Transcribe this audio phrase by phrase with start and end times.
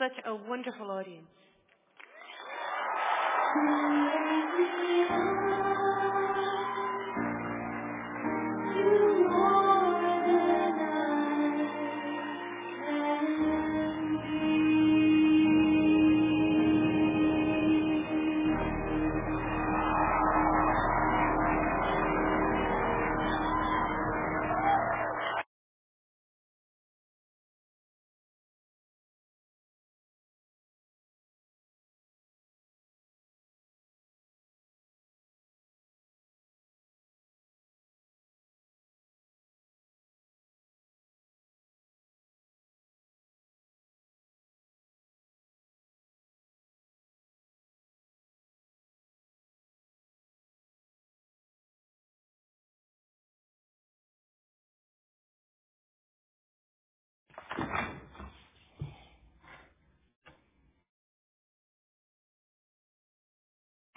[0.00, 1.29] such a wonderful audience.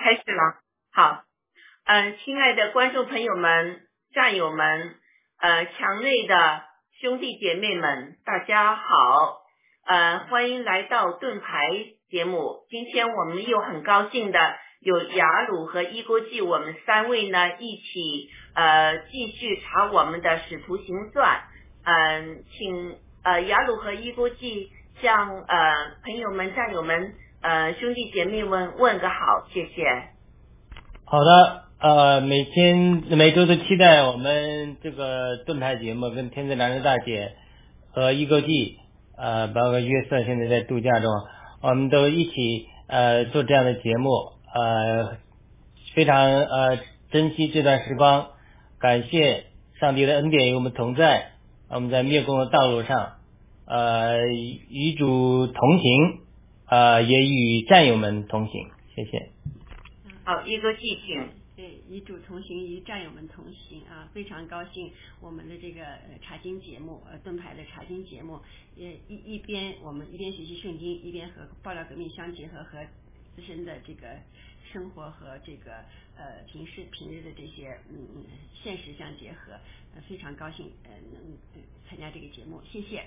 [0.04, 0.60] 开始了
[0.92, 1.24] 好。
[1.86, 4.96] 嗯亲爱的观众朋友们战友们
[5.40, 6.62] 呃墙内的
[7.00, 9.38] 兄弟姐妹们大家好。
[9.86, 11.70] 呃欢迎来到盾牌
[12.10, 12.66] 节目。
[12.70, 21.44] 今天我们又很高兴的有雅鲁和伊国际我们三位呢一起呃继续查我们的使徒行传。
[21.86, 24.70] 嗯请呃雅鲁和伊国际
[25.02, 29.84] 向呃朋友们战友们呃，兄弟姐妹们问个好，谢谢。
[31.04, 37.34] 好的，呃，每天每周都期待我们这个盾牌节目跟天之蓝的大姐
[37.92, 38.78] 和易购记，
[39.18, 41.12] 呃，包括约瑟现在在度假中，
[41.62, 44.10] 我们都一起呃做这样的节目，
[44.56, 45.18] 呃，
[45.94, 46.80] 非常呃
[47.12, 48.28] 珍惜这段时光。
[48.80, 49.48] 感谢
[49.82, 51.32] 上帝的恩典与我们同在，
[51.70, 53.16] 我们在灭共的道路上，
[53.68, 56.23] 呃，与主同行。
[56.74, 59.30] 呃，也与战友们同行，谢谢。
[60.24, 61.22] 好，一个继续，
[61.56, 64.92] 对，与主同行，与战友们同行啊，非常高兴，
[65.22, 65.86] 我们的这个
[66.24, 68.40] 查经节目，呃，盾牌的查经节目，
[68.76, 72.84] 也一一边我们一边学习圣经，一边和爆料革命相结合，和
[73.36, 74.18] 自身的这个
[74.72, 75.74] 生活和这个
[76.18, 78.26] 呃平时平日的这些嗯
[78.64, 79.60] 现实相结合，
[80.10, 81.22] 非常高兴呃能
[81.88, 83.04] 参加这个节目，谢谢。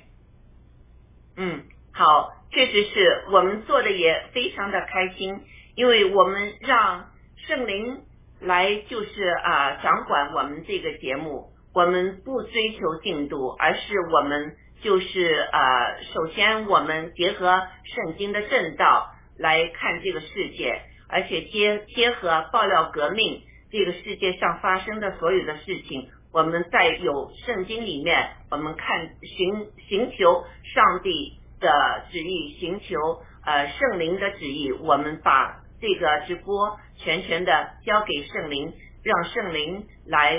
[1.34, 1.64] 嗯。
[1.96, 5.40] 好确实是我们做的也非常的开心
[5.76, 7.06] 因为我们让
[7.48, 8.02] 圣灵
[8.38, 23.40] 来就是啊掌管我们这个节目我们不追求进度而是我们就是呃首先我们结合圣经的正道来看这个世界而且结结合爆料革命
[23.72, 30.44] 这个世界上发生的所有的事情我们在有圣经里面我们看寻寻求
[30.74, 38.72] 上帝的旨意寻求呃圣灵的旨意我们把这个直播全权的交给圣灵
[39.02, 40.38] 让圣灵来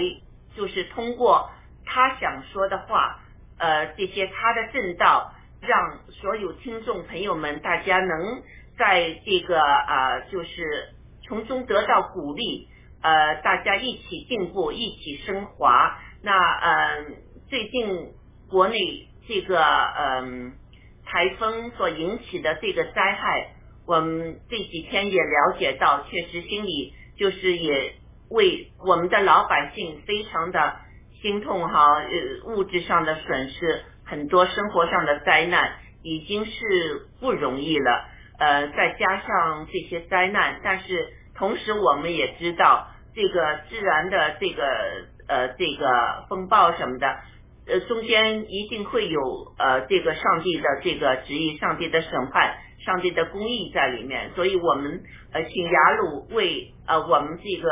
[0.56, 1.50] 就是通过
[1.86, 3.20] 他想说的话
[3.60, 8.42] 呃这些他的正道让所有听众朋友们大家能
[8.78, 10.94] 在这个呃就是
[11.28, 12.70] 从中得到鼓励
[13.02, 16.00] 呃大家一起进步一起升华。
[16.22, 17.16] 那嗯
[17.50, 18.14] 最近
[18.50, 20.54] 国内这个嗯
[21.08, 23.54] 台风所引起的这个灾害
[23.88, 27.94] 我们这几天也了解到确实心里就是也
[28.30, 30.76] 为我们的老百姓非常的
[31.22, 38.06] 心痛哈呃物质上的损失很多生活上的灾难已经是不容易了。
[38.38, 44.64] 呃再加上这些灾难但是同时我们也知道这个自然的这个
[45.28, 47.18] 呃这个风暴什么的
[47.68, 54.32] 呃中间一定会有呃这个上帝的这个旨意上帝的审判上帝的公义在里面。
[54.36, 57.70] 所以我们呃请雅鲁为呃我们这个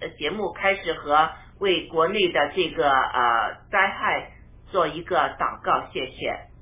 [0.00, 4.30] 呃节目开始和为国内的这个呃灾害
[4.70, 6.54] 做一个祷告谢谢。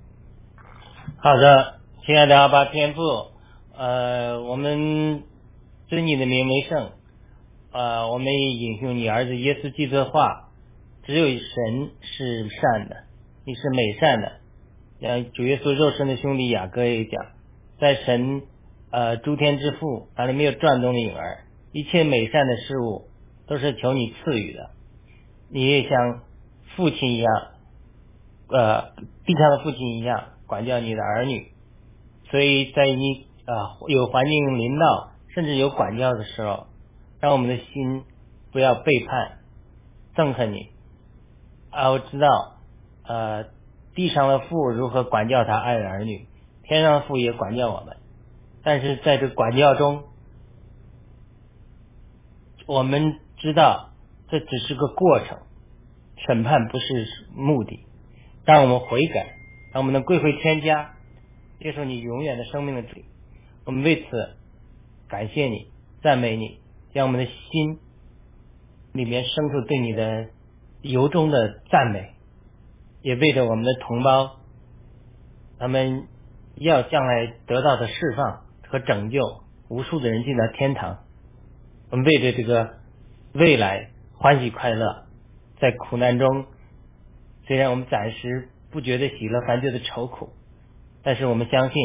[1.18, 3.02] 好的亲爱的阿巴天父
[3.76, 5.24] 呃我们
[5.88, 6.92] 尊你的名为圣
[7.72, 10.41] 呃我们引用你儿子耶稣基督的话
[11.04, 12.96] 只有神是善的，
[13.44, 14.32] 你是美善的。
[15.00, 17.26] 然后主耶稣肉身的兄弟雅各也讲，
[17.80, 18.42] 在神
[18.90, 23.08] 呃诸天之父哪里没有转动的影儿，一切美善的事物
[23.48, 24.70] 都是求你赐予的。
[25.50, 26.22] 你也像
[26.76, 27.32] 父亲一样，
[28.48, 28.92] 呃，
[29.26, 31.48] 地上的父亲一样管教你的儿女。
[32.30, 36.68] 所以在你啊、呃、有环境领导，甚至有管教的时候，
[37.20, 38.04] 让我们的心
[38.52, 39.40] 不要背叛、
[40.14, 40.68] 憎恨你，
[41.72, 42.58] 啊，我知道，
[43.02, 43.46] 呃，
[43.94, 46.28] 地上的父如何管教他爱的儿女，
[46.64, 47.96] 天上的父也管教我们。
[48.62, 50.04] 但是在这管教中，
[52.66, 53.88] 我们知道
[54.28, 55.38] 这只是个过程，
[56.26, 57.86] 审判不是目的。
[58.44, 59.34] 让我们悔改，
[59.72, 60.92] 让我们能归回天家，
[61.58, 63.00] 接受你永远的生命的主。
[63.64, 64.36] 我们为此
[65.08, 65.68] 感谢你，
[66.02, 66.58] 赞美你，
[66.92, 67.78] 让我们的心
[68.92, 70.28] 里面生出对你的。
[70.82, 72.10] 由衷的赞美，
[73.00, 74.36] 也为着我们的同胞，
[75.58, 76.06] 他们
[76.56, 78.42] 要将来得到的释放。
[78.72, 79.20] 和拯救
[79.68, 81.00] 无数的人进到天堂，
[81.90, 82.76] 我们为着这个
[83.34, 85.04] 未来欢喜快乐，
[85.60, 86.46] 在苦难中，
[87.46, 90.30] 虽然我们暂时不觉得喜乐，反觉得愁苦，
[91.02, 91.82] 但是我们相信，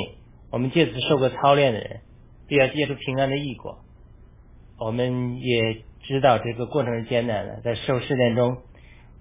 [0.49, 1.99] 我们借此受过操练的人，
[2.47, 3.79] 必要结出平安的异果。
[4.79, 8.59] 我们也知道这个过程是艰难的，在受试炼中，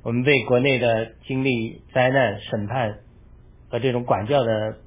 [0.06, 3.00] 我们为国内的经历灾难、审判
[3.68, 4.78] 和这种管教的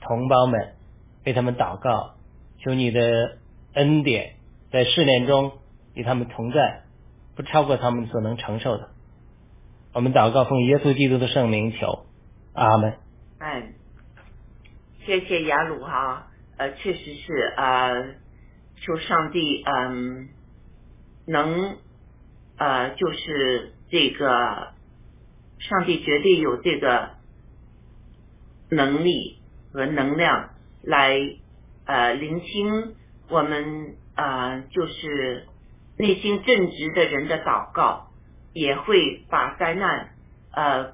[0.00, 0.74] 同胞们。
[1.26, 2.14] 为他们祷告，
[2.60, 3.36] 求你的
[3.74, 4.36] 恩典
[4.70, 5.54] 在试炼中
[5.92, 6.84] 与他们同在，
[7.34, 8.90] 不超过他们所能承受的。
[9.92, 12.06] 我们祷告奉耶稣基督的圣名求，
[12.54, 12.94] 阿门。
[13.40, 13.72] 哎，
[15.04, 18.14] 谢谢雅鲁哈，呃，确实是呃，
[18.76, 20.28] 求上帝嗯，
[21.26, 21.76] 能
[22.56, 24.72] 呃，就是这个，
[25.58, 27.10] 上帝绝对有这个
[28.70, 29.38] 能力
[29.72, 30.50] 和能量。
[30.82, 31.18] 来，
[31.86, 32.94] 呃，聆听
[33.28, 35.46] 我们啊，就是
[35.98, 38.10] 内心正直的人的祷告，
[38.52, 40.10] 也会把灾难，
[40.52, 40.92] 呃，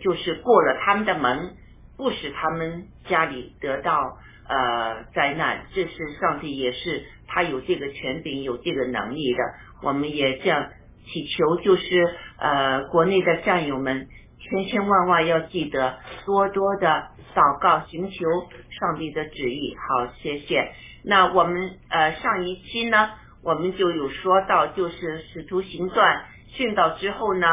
[0.00, 1.56] 就是过了他们的门，
[1.96, 5.66] 不使他们家里得到呃灾难。
[5.74, 9.38] 这是上帝，也是他有这个权柄，有这个能力的。
[9.82, 10.70] 我们也这样
[11.08, 14.08] 祈求，就是呃，国内的战友们。
[14.40, 18.24] 千千万万要记得多多的祷告，寻求
[18.70, 19.76] 上帝的旨意。
[19.76, 20.72] 好，谢谢。
[21.04, 23.10] 那我们呃上一期呢，
[23.42, 27.46] 我们就有说到，就是使徒行传训导之后呢，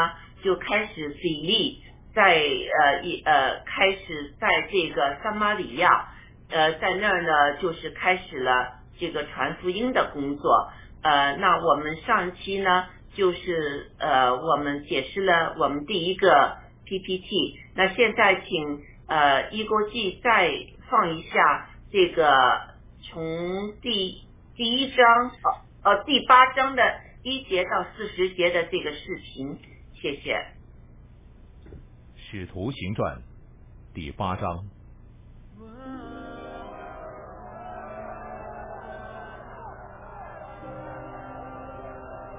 [0.43, 1.81] 就开始比例
[2.13, 6.09] 在呃一呃开始在这个撒玛利亚
[6.49, 10.69] 呃在那儿呢，就是开始了这个传福音的工作。
[11.01, 12.85] 呃，那我们上一期呢，
[13.15, 16.63] 就是呃我们解释了我们第一个。
[16.87, 20.51] PPT，那现在请呃一国际再
[20.87, 24.21] 放一下这个从第
[24.55, 25.31] 第一章
[25.81, 26.83] 呃呃第八章的
[27.23, 29.57] 一节到四十节的这个视频，
[29.99, 30.45] 谢谢。
[32.17, 33.23] 使徒行传
[33.95, 34.65] 第八章，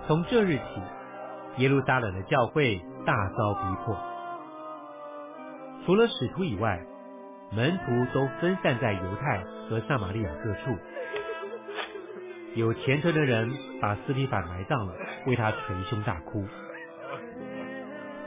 [0.06, 0.62] 从这日起，
[1.56, 3.98] 耶路撒冷的教会大遭逼迫。
[5.84, 6.80] 除了使徒以外，
[7.50, 10.78] 门徒都分散在犹太和撒玛利亚各处。
[12.54, 14.94] 有虔诚的人把斯提法埋葬了，
[15.26, 16.46] 为他捶胸大哭。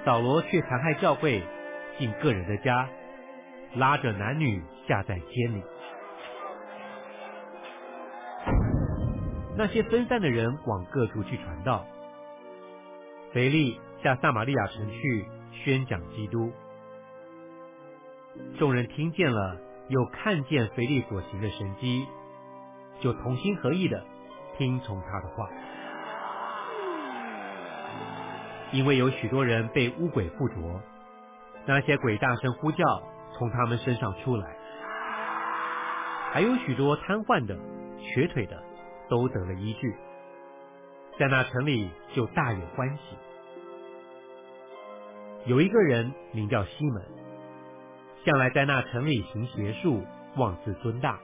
[0.03, 1.41] 扫罗却残害教会，
[1.97, 2.89] 进个人的家，
[3.75, 5.63] 拉着男女下在监里。
[9.55, 11.85] 那些分散的人往各处去传道。
[13.33, 16.51] 腓力下撒玛利亚城去宣讲基督。
[18.57, 19.57] 众人听见了，
[19.89, 22.05] 又看见腓力所行的神迹，
[23.01, 24.03] 就同心合意的
[24.57, 25.49] 听从他的话。
[28.71, 30.55] 因为有许多人被污鬼附着，
[31.65, 32.85] 那些鬼大声呼叫，
[33.33, 34.45] 从他们身上出来；
[36.31, 37.57] 还有许多瘫痪的、
[37.99, 38.63] 瘸腿的，
[39.09, 39.93] 都得了医治。
[41.17, 43.17] 在那城里就大有欢喜。
[45.45, 47.03] 有一个人名叫西门。
[48.25, 50.03] 向来在那城里行邪术，
[50.35, 51.17] 妄自尊大，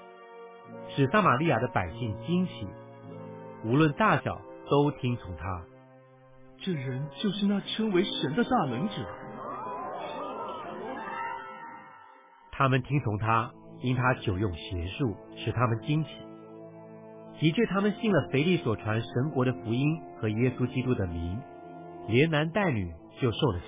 [0.87, 2.67] 使撒玛利亚的百姓惊奇，
[3.65, 5.61] 无论大小都听从他。
[6.57, 8.93] 这人就是那称为神的大能者。
[12.53, 13.51] 他们听从他，
[13.81, 16.09] 因他久用邪术，使他们惊奇。
[17.39, 21.37] 的确他们信了腓力所传神国的福音和耶稣基督的名，
[22.07, 23.65] 连男带女就受了洗。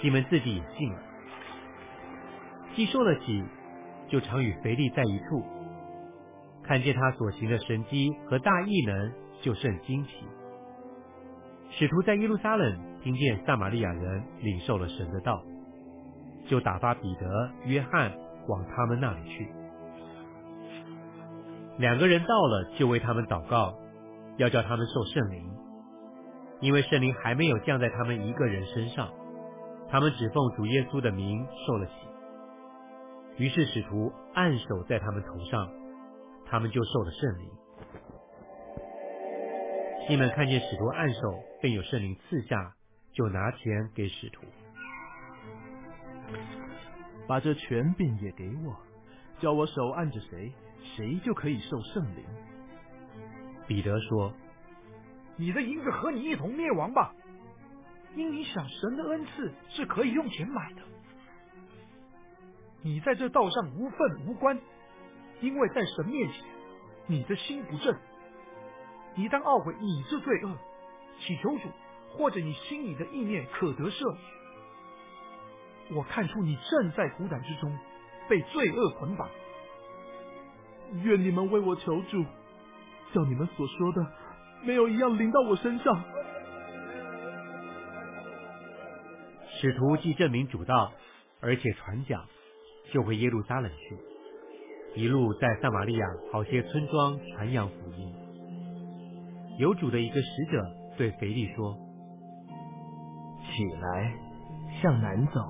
[0.00, 0.98] 西门自己也信了，
[2.74, 3.44] 既受了洗，
[4.08, 5.42] 就常与腓力在一处，
[6.62, 10.10] 看见他所行的神迹和大异能，就甚惊奇。
[11.70, 15.42] 使徒在耶路撒冷听见撒玛利亚人领受了神的道，
[16.46, 18.12] 就打发彼得、约翰
[18.46, 19.48] 往他们那里去。
[21.78, 23.76] 两个人到了，就为他们祷告，
[24.38, 25.50] 要叫他们受圣灵，
[26.60, 29.10] 因为圣灵还没有降在他们一个人身上。
[29.88, 31.92] 他们只奉主耶稣的名受了洗。
[33.44, 35.70] 于是使徒按手在他们头上，
[36.46, 37.48] 他们就受了圣灵。
[40.08, 41.20] 西门看见使徒按手，
[41.60, 42.74] 便有圣灵赐下，
[43.12, 44.42] 就拿钱给使徒，
[47.28, 48.74] 把这权柄也给我，
[49.40, 50.52] 叫我手按着谁，
[50.96, 52.24] 谁就可以受圣灵。
[53.66, 54.32] 彼得说
[55.36, 57.14] ：“你的银子和你一同灭亡吧，
[58.14, 60.82] 因你想神的恩赐是可以用钱买的。
[62.82, 64.58] 你在这道上无份无关，
[65.40, 66.44] 因为在神面前
[67.06, 67.94] 你的心不正。
[69.16, 70.56] 你当懊悔你这罪恶，
[71.20, 71.68] 祈求主，
[72.12, 75.98] 或者你心里的意念可得赦免。
[75.98, 77.76] 我看出你正在苦胆之中，
[78.28, 79.28] 被罪恶捆绑。
[81.02, 82.24] 愿你们为我求主。”
[83.14, 84.06] 像你们所说的，
[84.64, 86.04] 没有一样临到我身上。
[89.58, 90.92] 使徒既证明主道，
[91.40, 92.26] 而且传讲，
[92.92, 98.12] 就回耶路撒冷去，一路在撒玛利亚好些村庄传扬福音。
[99.58, 100.62] 有主的一个使者
[100.98, 101.74] 对腓力说
[103.46, 104.14] ：“起来，
[104.82, 105.40] 向南走，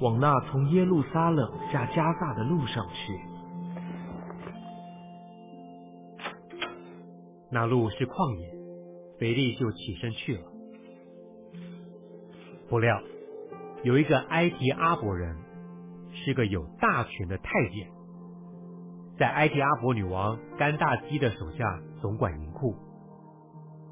[0.00, 3.20] 往那从耶路撒冷下加萨的路上去。”
[7.52, 8.54] 那路是旷野，
[9.18, 10.42] 腓力就起身去了。
[12.68, 13.02] 不料
[13.82, 15.36] 有一个埃及阿伯人，
[16.12, 17.88] 是个有大权的太监，
[19.18, 22.76] 在埃及阿伯女王甘大基的手下总管银库。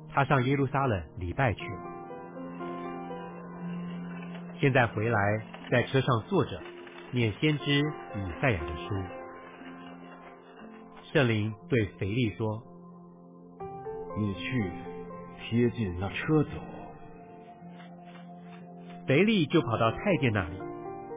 [0.08, 1.80] 他上耶路撒冷礼拜去了，
[4.60, 5.18] 现在回来
[5.70, 6.60] 在车上坐着，
[7.12, 8.94] 念先知以赛亚的书。
[11.12, 12.62] 圣灵对腓力说。
[14.20, 14.72] 你去
[15.38, 16.50] 贴近那车走。
[19.06, 20.58] 腓力就跑到太监那里，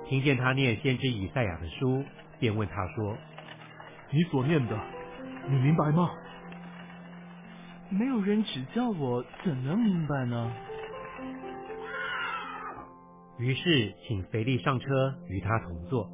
[0.07, 2.03] 听见他念先知以赛亚的书，
[2.39, 3.17] 便问他说
[4.13, 4.79] ：“你所念的，
[5.49, 6.11] 你明白吗？”
[7.89, 10.53] 没有人指教我，怎能明白呢？
[13.41, 16.07] 于是请肥力上车与他同坐。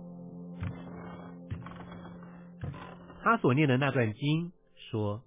[3.22, 4.54] 他所念的那段经
[4.90, 5.22] 说。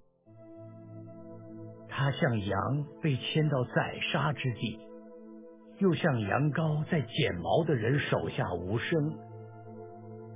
[1.92, 4.78] 他像羊被牵到宰杀之地，
[5.80, 9.18] 又像羊羔在剪毛的人手下无声。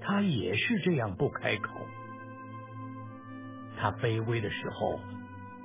[0.02, 1.70] 他也是这样不开口。
[3.78, 5.00] 他卑微的时候，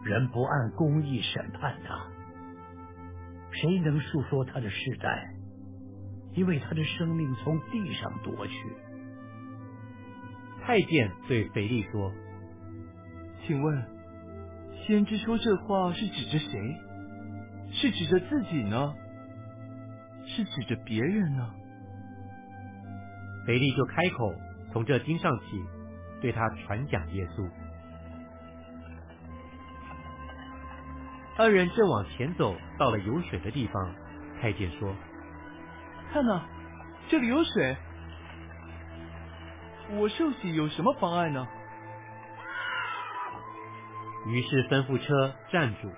[0.05, 2.07] 人不按公义审判他。
[3.51, 5.33] 谁能诉说他的世代？
[6.33, 8.53] 因为他的生命从地上夺去。
[10.61, 12.11] 太监对腓力说
[13.45, 13.83] ：“请问。”
[14.87, 16.77] 先知说这话是指着谁？
[17.71, 18.95] 是指着自己呢？
[20.25, 21.53] 是指着别人呢？
[23.45, 24.33] 腓力就开口，
[24.71, 25.45] 从这经上起，
[26.21, 27.47] 对他传讲耶稣。
[31.37, 33.95] 二人正往前走，到了有水的地方，
[34.41, 34.95] 太监说
[36.11, 36.41] ：“看呐，
[37.09, 37.77] 这里有水，
[39.91, 41.47] 我受洗有什么妨碍呢？”
[44.27, 45.89] 于是吩咐车站住，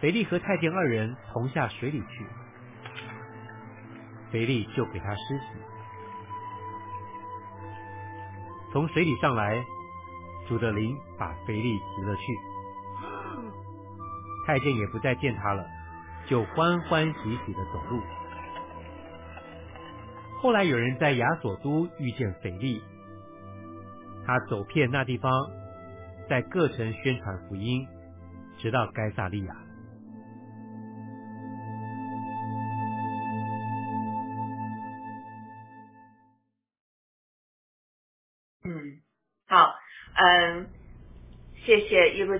[0.00, 2.26] 肥力和太监二人同下水里去，
[4.30, 5.44] 肥力就给他施洗，
[8.72, 9.64] 从水里上来，
[10.48, 12.22] 主的灵把肥力提了去，
[14.46, 15.66] 太监也不再见他了，
[16.28, 18.00] 就欢欢喜喜的走路。
[20.40, 22.82] 后来有人在亚索都遇见腓力。
[24.26, 25.30] 他走遍那地方，
[26.28, 27.86] 在各城宣传福音，
[28.58, 29.56] 直到该萨利亚。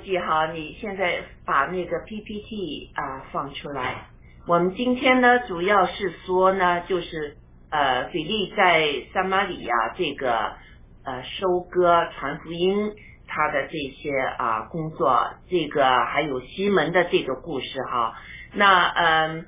[0.06, 4.06] 记号，你现在把那个 PPT 啊放出来。
[4.46, 7.36] 我们今天呢，主要是说呢，就是
[7.70, 10.52] 呃，比利在撒马里亚这个。
[11.08, 12.92] 呃，收割传福音，
[13.28, 18.14] 他的这些啊工作，这个还有西门的这个故事哈。
[18.52, 19.46] 那嗯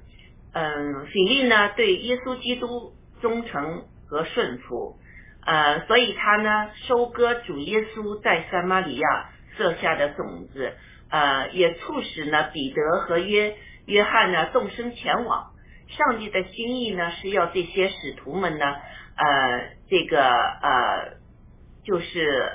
[0.52, 5.00] 嗯，腓力呢对耶稣基督忠诚和顺服，
[5.44, 10.72] 呃，所以他呢收割主耶稣在撒玛利亚设下的种子，
[11.10, 15.50] 呃，也促使呢彼得和约约翰呢动身前往。
[15.88, 18.64] 上帝的心意呢是要这些使徒们呢，
[19.16, 21.18] 呃，这个呃。
[21.84, 22.50] 就是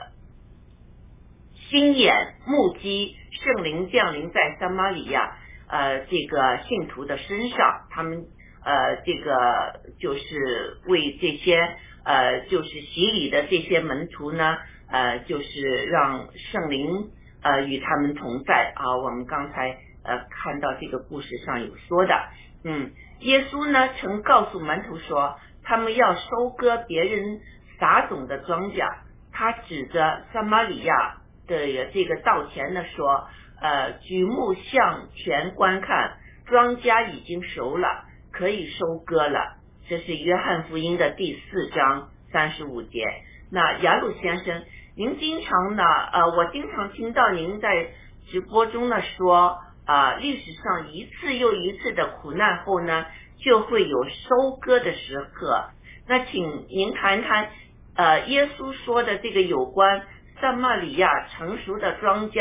[1.71, 5.37] 心眼目击圣灵降临在撒玛利亚，
[5.67, 8.27] 呃这个信徒的身上，他们
[8.63, 11.59] 呃这个就是为这些
[12.05, 14.59] 呃就是洗礼的这些门徒呢，
[14.93, 17.09] 呃就是让圣灵
[17.41, 18.97] 呃与他们同在啊。
[19.03, 22.15] 我们刚才呃看到这个故事上有说的，
[22.63, 27.41] 嗯，耶稣呢曾告诉门徒说，他们要收割别人
[27.79, 28.87] 撒种的庄稼，
[29.31, 33.27] 他指着撒玛利亚的这个稻田呢说。
[33.61, 39.55] 呃，举目向前观看，庄稼已经熟了，可以收割了。
[39.87, 43.05] 这是约翰福音的第四章三十五节。
[43.49, 44.63] 那雅鲁先生，
[44.95, 45.83] 您经常呢？
[45.83, 47.89] 呃，我经常听到您在
[48.29, 53.05] 直播中呢说，啊，历史上一次又一次的苦难后呢，
[53.43, 55.69] 就会有收割的时刻。
[56.07, 57.49] 那请您谈谈，
[57.95, 60.03] 呃，耶稣说的这个有关
[60.39, 62.35] 撒玛利亚成熟的庄稼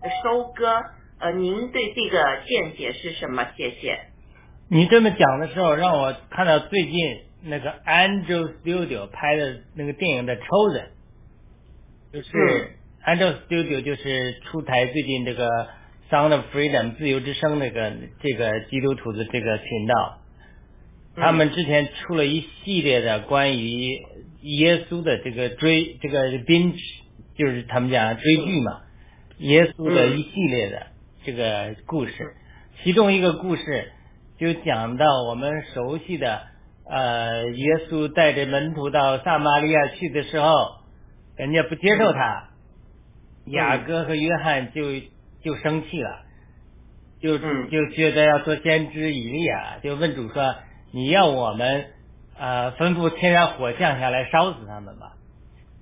[0.00, 0.08] 的。
[0.22, 0.82] 收割，
[1.18, 3.44] 呃，您对这个见解是什么？
[3.58, 4.00] 谢谢。
[4.70, 6.92] 你这么讲的时候，让我看到最近
[7.44, 10.84] 那个 Angel Studio 拍的那个电影的《Chosen》，
[12.12, 12.28] 就是
[13.06, 15.48] Angel Studio 就是出台最近这个
[16.10, 20.18] Sound of Freedom 自由之声那个这个基督徒的这个频道，
[21.14, 23.96] 他们之前出了一系列的关于
[24.42, 26.80] 耶稣的这个追这个 binge，
[27.38, 28.80] 就是他们讲追剧嘛。
[29.38, 30.88] 耶稣的一系列的
[31.24, 32.34] 这个故事，
[32.82, 33.92] 其中一个故事
[34.36, 36.42] 就讲到我们熟悉的，
[36.90, 40.79] 呃，耶稣带着门徒到撒玛利亚去的时候，
[41.40, 42.50] 人家不接受他，
[43.46, 44.82] 雅各和约翰就
[45.42, 46.20] 就生气了，
[47.18, 50.54] 就就觉得要做先知以利亚，就问主说
[50.92, 51.86] ：“你要我们
[52.36, 55.14] 呃吩咐天上火降下来烧死他们吧？”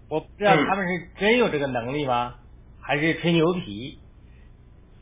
[0.08, 2.36] 我不知道他们是真有这个能力吗？
[2.80, 3.98] 还是吹牛皮，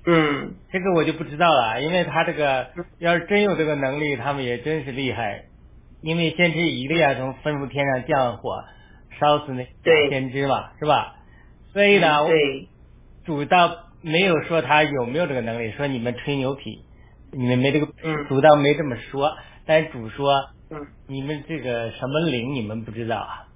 [0.06, 5.44] 嗯，这个我就不知道了，因为他这个要是真有这个能力，他们也真是厉害。
[6.00, 8.64] 因为先知以利亚从吩咐天上降火
[9.18, 9.66] 烧死那
[10.11, 11.16] 先知嘛，是吧？
[11.72, 12.18] 所以呢，
[13.24, 13.70] 主倒
[14.02, 16.85] 没有说他有没有这个能力，说你们吹牛皮，
[17.33, 17.87] 你们没这个，
[18.29, 19.37] 主倒没这么说。
[19.66, 20.31] 但是主说，
[21.09, 23.48] 你们这个什么灵你们不知道啊？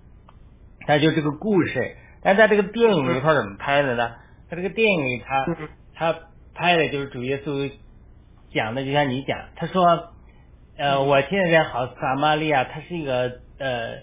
[0.89, 1.97] 那就这个故事。
[2.23, 4.11] 但在这个电影里头怎么拍的呢？
[4.51, 5.47] 他这个电影里，他
[5.95, 6.19] 他
[6.55, 7.71] 拍的就是主耶稣
[8.53, 10.11] 讲的，就像你讲，他说，
[10.77, 13.99] 呃，我现在在好撒玛利亚，它是一个呃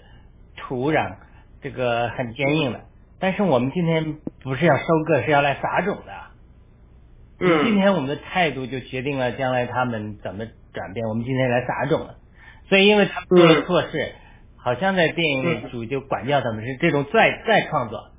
[0.56, 1.16] 土壤，
[1.60, 2.80] 这个很坚硬的。
[3.20, 6.12] 但是我们今天不是要收割，是要来撒种的。
[7.40, 7.64] 嗯。
[7.64, 11.06] 今天我们的态度就决定了将来他们怎么转变。
[11.08, 12.16] 我们今天来撒种了，
[12.68, 14.12] 所以因为他们做了错事。
[14.60, 18.10] 好像在电影里主就管教他们是这种再再创作，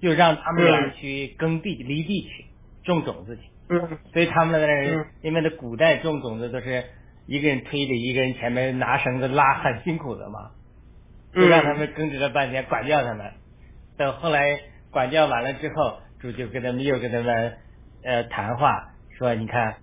[0.00, 2.46] 就让他们俩去耕地犁地去
[2.84, 3.42] 种种子去。
[3.68, 3.98] 嗯。
[4.12, 6.84] 所以他们那个因为那古代种种子都是
[7.26, 10.50] 一个人推着，一个人前面拿绳子拉，很辛苦的嘛。
[11.34, 13.32] 就让他们耕织了半天，管教他们。
[13.96, 17.56] 等后来管教完了之后，主就跟他们又跟他们
[18.04, 19.76] 呃谈话，说你看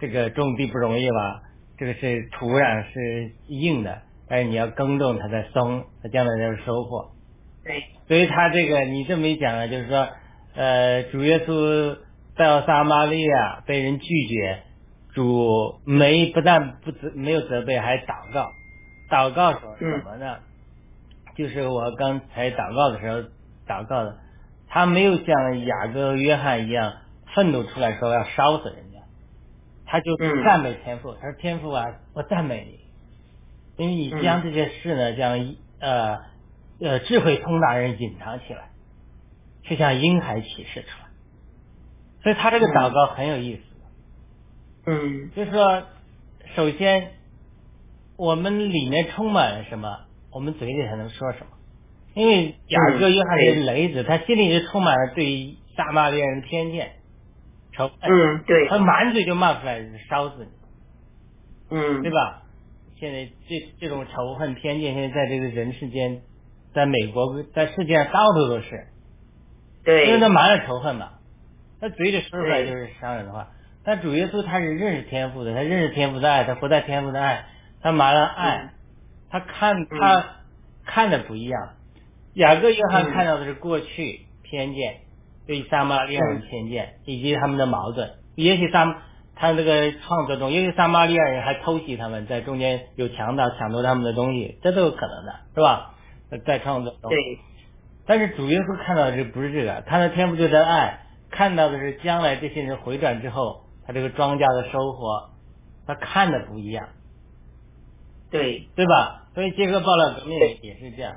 [0.00, 1.42] 这个种地不容易吧？
[1.78, 4.02] 这个是土壤是硬的。
[4.28, 7.12] 但是你要耕种，它才松，它将来才有收获。
[7.64, 10.08] 对，所以他这个你这么一讲啊，就是说，
[10.56, 11.96] 呃，主耶稣
[12.36, 14.62] 到撒玛利亚被人拒绝，
[15.14, 18.50] 主没不但不责没有责备，还祷告，
[19.08, 20.38] 祷告说什么呢？
[21.36, 23.18] 就是我刚才祷告的时候
[23.66, 24.18] 祷告的，
[24.68, 26.94] 他没有像雅各、约翰一样
[27.34, 29.00] 愤怒出来说要烧死人家，
[29.84, 32.86] 他就赞美天父，他说天父啊，我赞美你。
[33.76, 36.20] 因为你将这些事呢，将呃
[36.80, 38.70] 呃智慧通达人隐藏起来，
[39.62, 41.08] 却向婴孩启示出来，
[42.22, 43.62] 所以他这个祷告很有意思。
[44.86, 45.82] 嗯，就是说，
[46.54, 47.12] 首先
[48.16, 50.05] 我们里面充满了什么，
[50.36, 51.46] 我们嘴里才能说什么。
[52.12, 56.92] 因为雅各约翰是雷子，他心里就充满了对撒玛利亚人偏见、
[57.72, 57.96] 仇恨。
[58.02, 58.68] 嗯，对。
[58.68, 60.50] 他满嘴就骂出来烧死你。
[61.70, 62.42] 嗯，对吧？
[63.00, 66.20] 现在这这种仇恨偏见，现在在这个人世间，
[66.74, 68.88] 在美国，在世界上到处都是。
[69.84, 70.06] 对。
[70.06, 71.12] 因为他满了仇恨嘛，
[71.80, 73.48] 他嘴里说出来就是伤人的话。
[73.84, 77.46] 但主耶稣他是认识天赋的，他认识天赋的爱，他活在天赋的爱，
[77.80, 78.72] 他满了爱，
[79.38, 80.24] 他看他
[80.84, 81.70] 看的不一样。
[82.34, 85.00] 雅各约翰看到的是过去偏见，
[85.46, 88.10] 对撒玛利亚人偏见以及他们的矛盾。
[88.34, 89.02] 也许撒。
[89.38, 95.94] 他这个创作中，也许撒玛利亚人还偷袭他们，在中间有强盗抢夺他们的东西，这都有可能的，是吧？
[96.46, 97.18] 在创作中，对。
[98.06, 99.82] 但是主耶稣看到的是不是这个？
[99.82, 105.28] 他的天赋就在爱，看到的是将来这些人回转之后他这个庄稼的收获，
[105.86, 106.88] 他看的不一样，
[108.30, 109.25] 对对吧？
[109.36, 111.14] 所以结合爆料革命也是这样。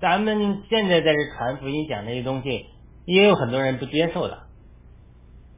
[0.00, 2.66] 咱们现在在这传福音讲这些东西，
[3.04, 4.40] 也有很多人不接受的。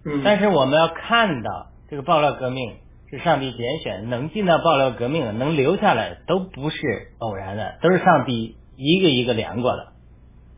[0.05, 2.75] 嗯，但是我们要看到这个爆料革命
[3.11, 6.77] 是上帝拣选，能进到爆料革命的，能留下来，都不是
[7.21, 9.95] 偶然的，都是上帝一个一个量过的。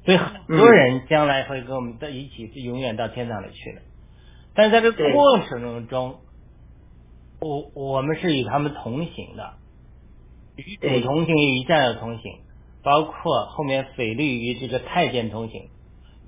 [0.04, 3.82] 所以很多人将来会跟我们在一起，是永远到天堂里去的。
[4.52, 6.16] 但是在这个过程中，
[7.40, 9.54] 我我们是与他们同行的，
[10.56, 12.32] 与主同行，与战友同行，
[12.82, 15.68] 包括后面腓力与这个太监同行。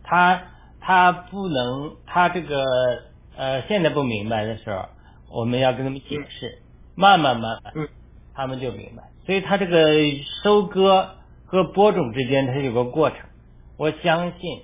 [0.04, 0.42] 他
[0.80, 2.64] 他不能，他这个
[3.36, 4.86] 呃现在不明白的时候，
[5.30, 6.62] 我们要跟他们解释，
[6.94, 7.88] 慢慢慢慢，
[8.34, 9.10] 他们就明白。
[9.26, 9.94] 所以他这个
[10.42, 13.18] 收割和播种之间，它有个过程。
[13.76, 14.62] 我相信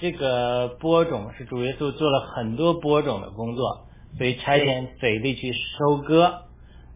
[0.00, 6.44] 这个播种是主耶稣做了很多播种的工作，所以差遣腓力去收割。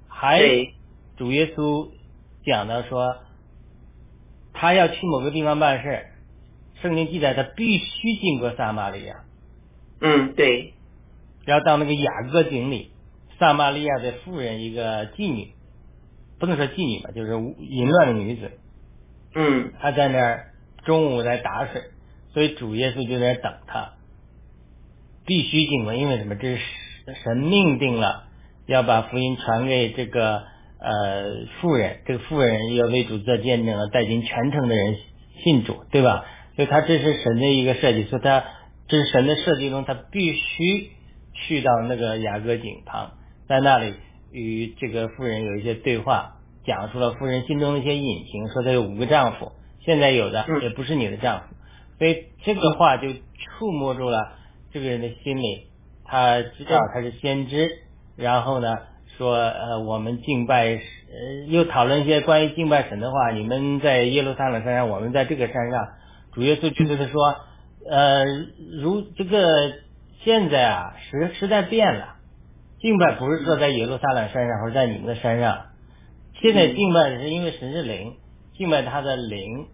[0.07, 0.41] 还
[1.17, 1.89] 主耶稣
[2.49, 3.19] 讲到说，
[4.53, 6.07] 他要去某个地方办事，
[6.83, 9.25] 圣经记载他必须经过撒玛利亚。
[10.01, 10.75] 嗯，对。
[11.47, 12.91] 要到那个雅各井里，
[13.39, 15.53] 撒玛利亚的妇人一个妓女，
[16.41, 18.51] 不能说妓女吧，就是淫乱的女子。
[19.35, 19.73] 嗯。
[19.79, 20.45] 她在那儿。
[20.85, 21.83] 中午在打水，
[22.33, 23.95] 所以主耶稣就在等他，
[25.27, 26.35] 必须经过，因为什么？
[26.35, 26.63] 这是
[27.23, 28.25] 神命定了，
[28.65, 30.45] 要把福音传给这个
[30.81, 34.97] 呃妇人，这个妇人要为主做见证了，带进全城的人
[35.43, 36.25] 信主，对吧？
[36.57, 38.45] 所以他这是神的一个设计，所以他
[38.89, 40.91] 这是神的设计中，他必须
[41.35, 43.13] 去到那个雅各井旁，
[43.49, 43.95] 在那里
[44.33, 49.53] 与这个妇人有一些对话，讲述了妇人心中的一些隐情，说她有五个丈夫。
[49.85, 51.55] 现在有的也不是你的丈夫，
[51.99, 54.33] 所以这个话就触摸住了
[54.71, 55.69] 这个人的心理。
[56.05, 57.71] 他知道他是先知，
[58.17, 58.77] 然后呢
[59.19, 63.33] 说呃我们敬拜呃又讨论一些关于敬拜神的话。
[63.33, 65.89] 你们在耶路撒冷山上，我们在这个山上。
[66.33, 67.37] 主耶稣就是说
[67.91, 68.25] 呃
[68.81, 69.73] 如这个
[70.23, 72.15] 现在啊时时代变了，
[72.81, 75.67] 敬拜不是说在耶路撒冷山上或者在你们的山上，
[76.41, 78.15] 现在敬拜是因为神是灵，
[78.57, 79.67] 敬拜他的灵。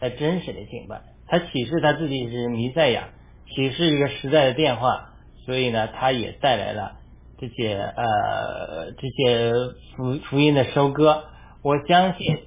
[0.00, 3.10] 才真实的敬拜，他启示他自己是弥赛亚，
[3.54, 5.10] 启示一个时代的变化，
[5.44, 6.92] 所以呢，他也带来了
[7.40, 9.52] 这些呃这些
[9.96, 11.24] 福福音的收割。
[11.62, 12.38] 我相信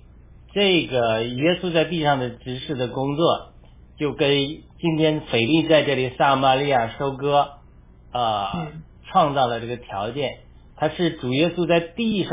[0.53, 3.53] 这个耶稣在地上的执事的工作，
[3.97, 4.29] 就跟
[4.79, 7.49] 今天腓力在这里撒玛利亚收割
[8.11, 8.67] 啊
[9.11, 10.29] 创造了这个条件。
[10.77, 12.31] 它是主耶稣在地上。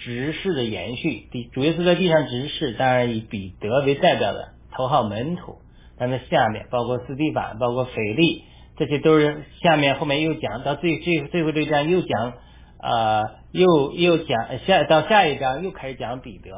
[0.00, 5.56] 执事的延续，第主耶稣在地上执事，当然以彼得为代表的头号门徒，
[5.98, 8.44] 但在下面包括斯蒂凡，包括腓力，
[8.78, 12.32] 这些都是下面后面又讲到最最最后这一章又讲
[12.80, 16.50] 呃又又讲下到下一章又开始讲彼得，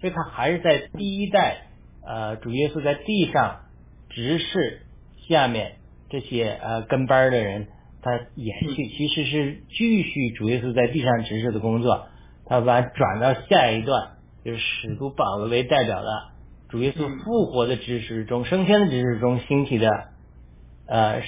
[0.00, 1.66] 所以他还是在第一代
[2.06, 3.60] 呃主耶稣在地上
[4.08, 4.82] 执事
[5.28, 5.76] 下面
[6.08, 7.66] 这些呃跟班的人，
[8.00, 12.06] 他延续其实是继续主耶稣在地上执事的工作。
[12.48, 14.12] 他把转到下一段，
[14.44, 16.08] 就是使徒保罗为代表的
[16.68, 19.88] 主耶稣复活的知识中、升天的知识中兴起的
[20.86, 21.22] 呃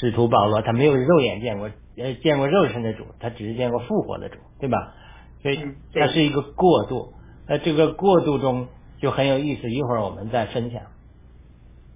[0.00, 4.94] 使使徒保罗，他没有肉眼见过呃见过肉身的主，他只是见过复活的主，对吧？
[5.42, 5.58] 所以
[5.94, 7.12] 它是一个过渡，
[7.48, 8.68] 那这个过渡中
[9.00, 10.82] 就很有意思，一会儿我们再分享。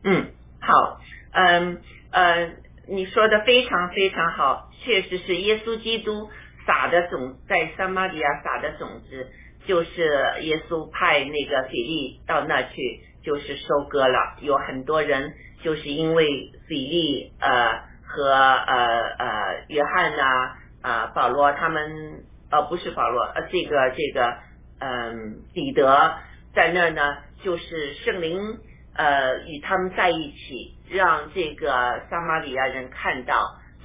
[0.05, 0.27] 嗯，
[0.61, 1.01] 好，
[1.33, 1.81] 嗯
[2.11, 2.53] 呃，
[2.89, 6.29] 你说的非常非常好，确实是耶稣基督。
[6.67, 9.29] 撒的种在撒玛利亚撒的种子，
[9.65, 10.03] 就是
[10.43, 14.37] 耶稣派那个腓力到那去，就是收割了。
[14.43, 15.33] 有很多人
[15.63, 16.27] 就是因为
[16.69, 18.75] 腓力呃和呃
[19.19, 24.35] 呃约翰呐啊保罗他们呃不是保罗呃这个这个
[24.81, 26.15] 嗯彼得
[26.55, 28.59] 在那儿呢，就是圣灵
[28.95, 33.35] 呃与他们在一起，让这个撒玛利亚人看到。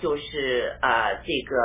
[0.02, 1.56] 就是啊，这个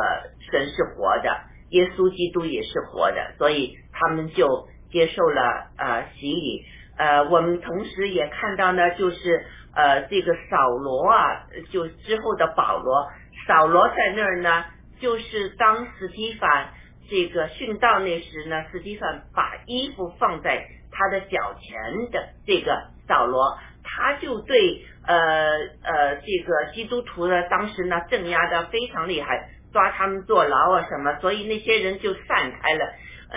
[0.52, 1.40] 神是活的，
[1.70, 5.42] 耶稣基督也是活的，所以他们就接受了
[5.76, 6.64] 呃洗礼。
[6.96, 9.44] 呃，我们同时也看到呢，就是
[9.78, 13.08] 呃这个扫罗啊，就之后的保罗，
[13.46, 14.64] 扫罗在那儿呢，
[14.98, 16.70] 就是当斯提凡
[17.08, 23.56] 这个殉道那时呢，斯提凡把衣服放在他的脚前的这个扫罗。
[23.90, 25.16] 他就对呃
[25.82, 32.92] 呃这个基督徒呢，当时呢镇压的非常厉害，抓他们坐牢啊什么，所以那些人就散开了。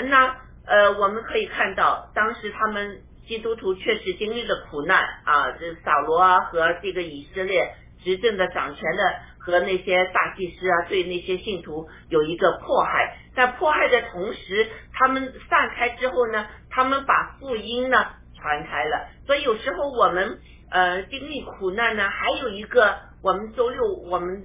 [0.10, 13.16] 那呃我们可以看到，当时他们基督徒确实经历了苦难啊，这扫罗啊和这个以色列执政的掌权的和那些大祭司啊，对那些信徒有一个迫害。
[13.34, 19.08] 在迫害的同时，他们散开之后呢，他们把福音呢传开了。
[19.26, 24.44] 所以有时候我们呃经历苦难呢，还有一个我们周六我们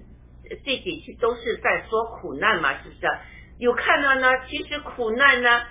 [0.65, 3.01] 这几期都是在说苦难嘛，是不是？
[3.59, 4.31] 有看到呢？
[4.49, 5.63] 其实苦难呢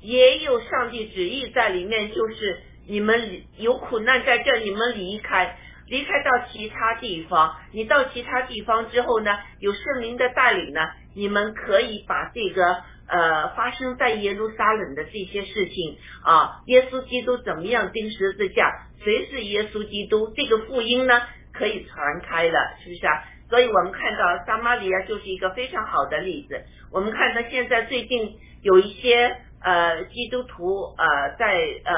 [0.00, 5.58] 也有上帝旨意在里面，就是你们有苦难在这，你们离开。
[5.90, 10.80] 离开到其他地方，你到其他地方之后呢，有圣灵的带领呢，
[11.14, 18.70] 你们可以把这个呃发生在耶路撒冷的这些事情啊，耶稣基督怎么样钉十字架，
[19.02, 21.22] 谁是耶稣基督，这个福音呢
[21.54, 23.24] 可以传开了，是不是啊？
[23.48, 26.62] 所以我们看到撒玛利亚就是一个非常好的例子。
[26.92, 31.94] 我们看到现在最近有一些呃基督徒呃在呃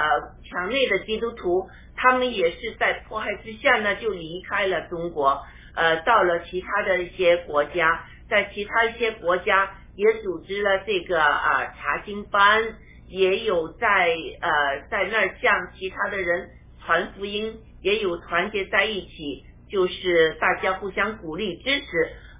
[0.48, 1.68] 墙内的基督徒。
[2.02, 5.42] 他们也是在迫害之下呢，就离开了中国，
[5.74, 16.48] 呃，到了其他的一些国家，在其他一些国家也组织了这个啊查经班，也有在呃在那儿向其他的人
[16.82, 21.86] 传福音，也有团结在一起，就是大家互相鼓励支持。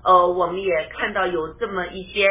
[0.03, 2.31] 呃，我们也看到有这么一些，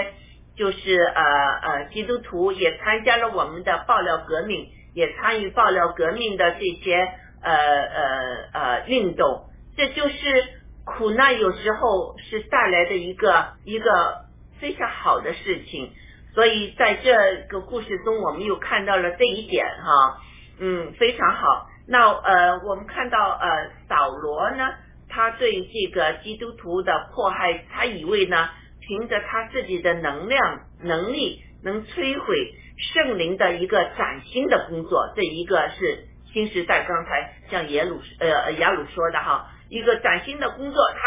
[0.60, 4.70] 就是呃呃基督徒也参加了我们的爆料革命。
[4.96, 6.96] 也参与爆料革命的这些
[7.44, 9.46] 呃呃呃运动，
[9.78, 10.44] 这就是
[10.84, 14.26] 苦难有时候是带来的一个一个
[14.60, 15.94] 非常好的事情。
[16.34, 20.18] 所以在这个故事中，我们又看到了这一点哈，
[20.60, 21.70] 嗯，非常好。
[21.88, 24.74] 那呃，我们看到呃，扫罗呢，
[25.08, 28.50] 他对这个基督徒的迫害，他以为呢，
[28.90, 32.56] 凭着他自己的能量能力能摧毁。
[32.94, 36.86] 圣灵的一个崭新的工作，这一个是新时代。
[36.88, 41.00] 刚才像耶鲁呃雅鲁说的哈，一个崭新的工作，他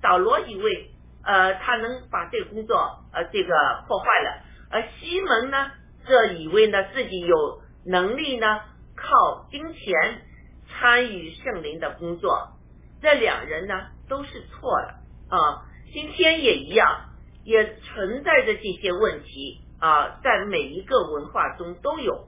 [0.00, 0.90] 扫罗以为
[1.22, 3.52] 呃他能把这个工作呃这个
[3.86, 5.70] 破坏了，而西门呢
[6.06, 8.60] 这以为呢自己有能力呢
[8.96, 10.22] 靠金钱
[10.66, 12.54] 参与圣灵的工作，
[13.02, 13.74] 这两人呢
[14.08, 14.94] 都是错了
[15.28, 15.68] 啊。
[15.92, 17.07] 今天也一样，
[17.48, 19.62] 也存在着这些问题。
[19.80, 22.26] 啊，在每一个文化中都有，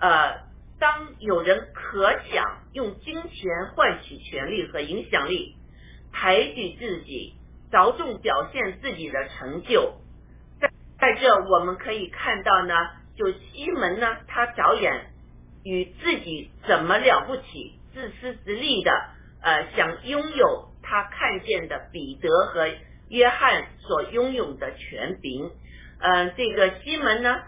[0.00, 0.38] 呃，
[0.78, 5.56] 当有人可想用金钱换取权力和影响力，
[6.12, 7.34] 抬举自己，
[7.72, 9.94] 着重表现自己的成就，
[10.60, 12.74] 在在这我们可以看到呢，
[13.16, 15.10] 就西门呢，他着眼
[15.64, 18.92] 与自己怎么了不起，自私自利的，
[19.42, 22.68] 呃，想拥有他看见的彼得和
[23.12, 25.50] 约翰所拥有的权柄。
[26.00, 27.42] 嗯，这个西门呢，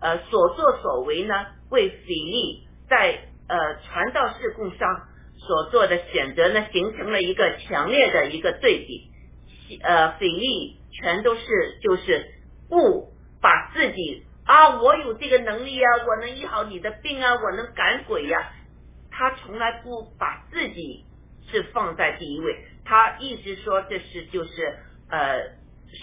[0.00, 9.10] 呃，所作所为呢，为腓力在呃传道事工上所做的选择呢，形成了一个强烈的一个对比。
[9.68, 12.26] 西呃，腓力全都是就是
[12.68, 18.52] 不把自己啊，我有这个能力啊，我能医好你的病啊，我能赶鬼呀，
[19.10, 21.04] 他从来不把自己
[21.50, 24.78] 是放在第一位，他一直说这是就是
[25.10, 25.52] 呃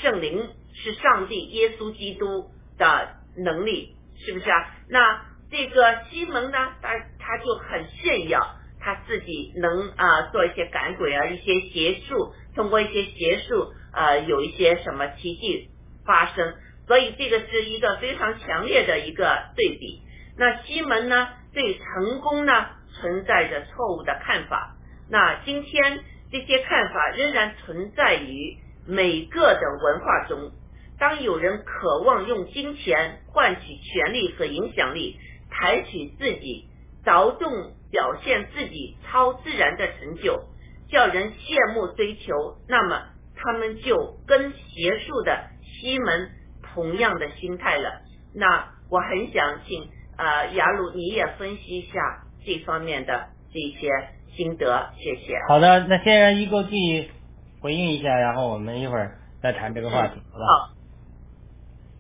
[0.02, 0.50] 圣灵。
[0.80, 4.76] 是上帝耶稣基督的能力，是不是啊？
[4.88, 6.58] 那这个西门呢？
[6.84, 8.40] 他他就很炫耀
[8.80, 15.72] 他自己能啊做一些赶鬼啊，一些邪术，通过一些邪术呃有一些什么奇迹
[16.06, 16.54] 发生，
[16.86, 20.04] 所以这个是一个非常强烈的一个对比。
[20.38, 24.76] 那西门呢，对成功呢存在着错误的看法。
[25.10, 30.52] 那今天这些看法仍然存在于每个的文化中。
[31.00, 35.20] 当有人渴望用金钱换取权力和影响力，
[35.52, 36.70] 抬举自己，
[37.06, 37.52] 着重
[37.92, 40.46] 表现自己超自然的成就，
[40.90, 43.04] 叫人羡慕追求，那么
[43.36, 46.32] 他们就跟邪术的西门
[46.74, 48.02] 同样的心态了。
[48.34, 53.90] 那我很想请呃雅鲁你也分析一下这方面的这些
[54.36, 55.36] 心得，谢谢。
[55.48, 57.12] 好的，那先让一哥记
[57.60, 60.74] 回应一下，然后我们一会儿再谈这个话题，好吧？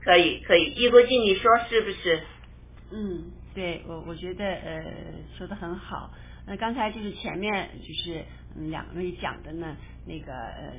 [0.01, 2.21] 可以可以，易国静，你说是不是？
[2.91, 4.85] 嗯，对我我觉得呃
[5.37, 6.11] 说的很好。
[6.45, 8.23] 那刚才就是前面就是
[8.55, 10.73] 嗯两位讲的呢，那个呃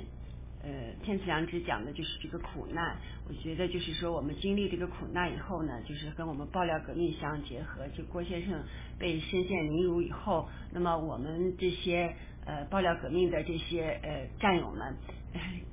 [0.62, 0.70] 呃
[1.04, 2.96] 天赐良知讲的就是这个苦难。
[3.28, 7.86] 我觉得就是说我们经历这个苦难以后呢，就是跟我们爆料革命相结合。
[7.88, 8.64] 就郭先生
[8.98, 12.14] 被深陷囹圄以后，那么我们这些
[12.48, 14.96] 呃爆料革命的这些呃战友们。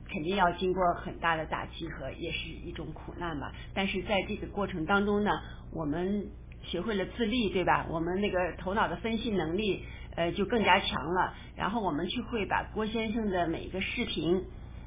[0.07, 5.31] 肯定要经过很大的打击和也是一种苦难吧，但是在这个过程当中呢，
[5.73, 6.27] 我们
[6.61, 7.87] 学会了自立，对吧？
[7.89, 9.83] 我们那个头脑的分析能力
[10.15, 14.43] 呃就更加强了，然后我们去会把郭先生的每一个视频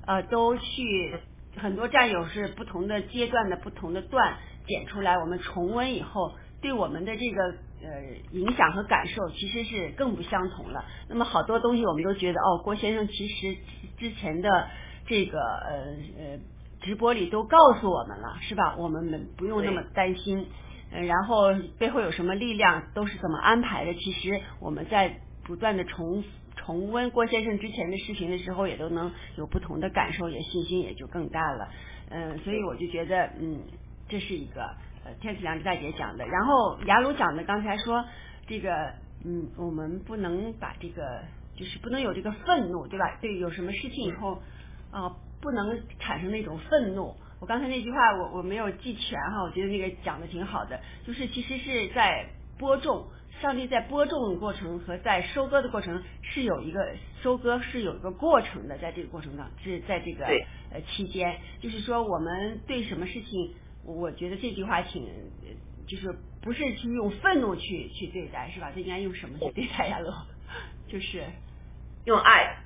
[0.06, 1.18] 呃都去
[1.56, 8.02] 很多战友是不同的阶段的不同的段剪出来，我们重温以后，对我们的这个呃
[8.32, 10.84] 影响和感受其实是更不相同了。
[11.08, 13.56] 那么好多东西我们都觉得哦，郭先生其实
[13.96, 14.68] 之前的
[15.06, 16.38] 这个呃呃
[16.80, 18.76] 直播里都告诉我们了，是吧？
[18.76, 20.46] 我们不用那么担心。
[20.90, 21.48] 呃，然后
[21.78, 23.92] 背后有什么力量，都是怎么安排的？
[23.92, 26.24] 其实我们在不断的重
[26.56, 31.68] 重温郭先生之前的视频的时候，也都能有不同的感受，也信心也就更大了。
[32.08, 33.60] 嗯，所以我就觉得，嗯，
[34.08, 34.74] 这是一个
[35.08, 36.26] 呃天赐良知大姐讲的。
[36.26, 38.04] 然后雅鲁讲的，刚才说
[38.46, 38.92] 这个，
[39.24, 41.22] 嗯，我们不能把这个，
[41.56, 43.16] 就是不能有这个愤怒，对吧？
[43.22, 44.42] 对，有什么事情以后
[44.90, 47.14] 啊，不能产生那种愤怒。
[47.40, 52.26] 我刚才那句话我我没有记全哈，我觉得那个讲的挺好的，就是其实是在
[52.58, 53.06] 播种，
[53.40, 60.26] 上帝在播种过程和在收割的过程是有一个收割是有一个过程的，在这个过程当是在这个
[60.72, 63.54] 呃期间，就是说我们对什么事情，
[63.88, 65.06] 我觉得这句话挺
[65.86, 68.70] 就是不是去用愤怒去去对待是吧？
[68.74, 69.98] 这应该用什么去对待呀？
[69.98, 70.12] 乐，
[70.88, 71.24] 就是
[72.04, 72.56] 用爱。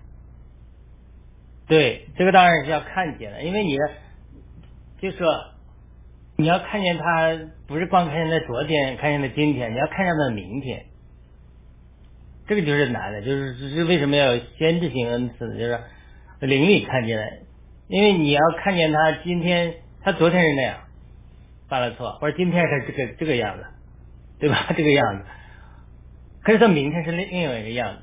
[1.69, 3.91] 对，这个当然是要看见的，因为你的。
[5.01, 5.27] 就说
[6.37, 10.87] 你要看见他，不是光看见他昨天，看见他今天，你要看见他明天。
[12.47, 15.59] 这个就是难的，就是是为什么要先知性恩赐呢？
[15.59, 15.81] 就是
[16.47, 17.25] 灵里看见了，
[17.89, 20.81] 因为你要看见他今天，他昨天是那样
[21.73, 23.65] 犯了错，或者今天是这个这个样子，
[24.39, 24.67] 对吧？
[24.77, 25.25] 这个样子，
[26.43, 28.03] 可是他明天是另另外一个样子，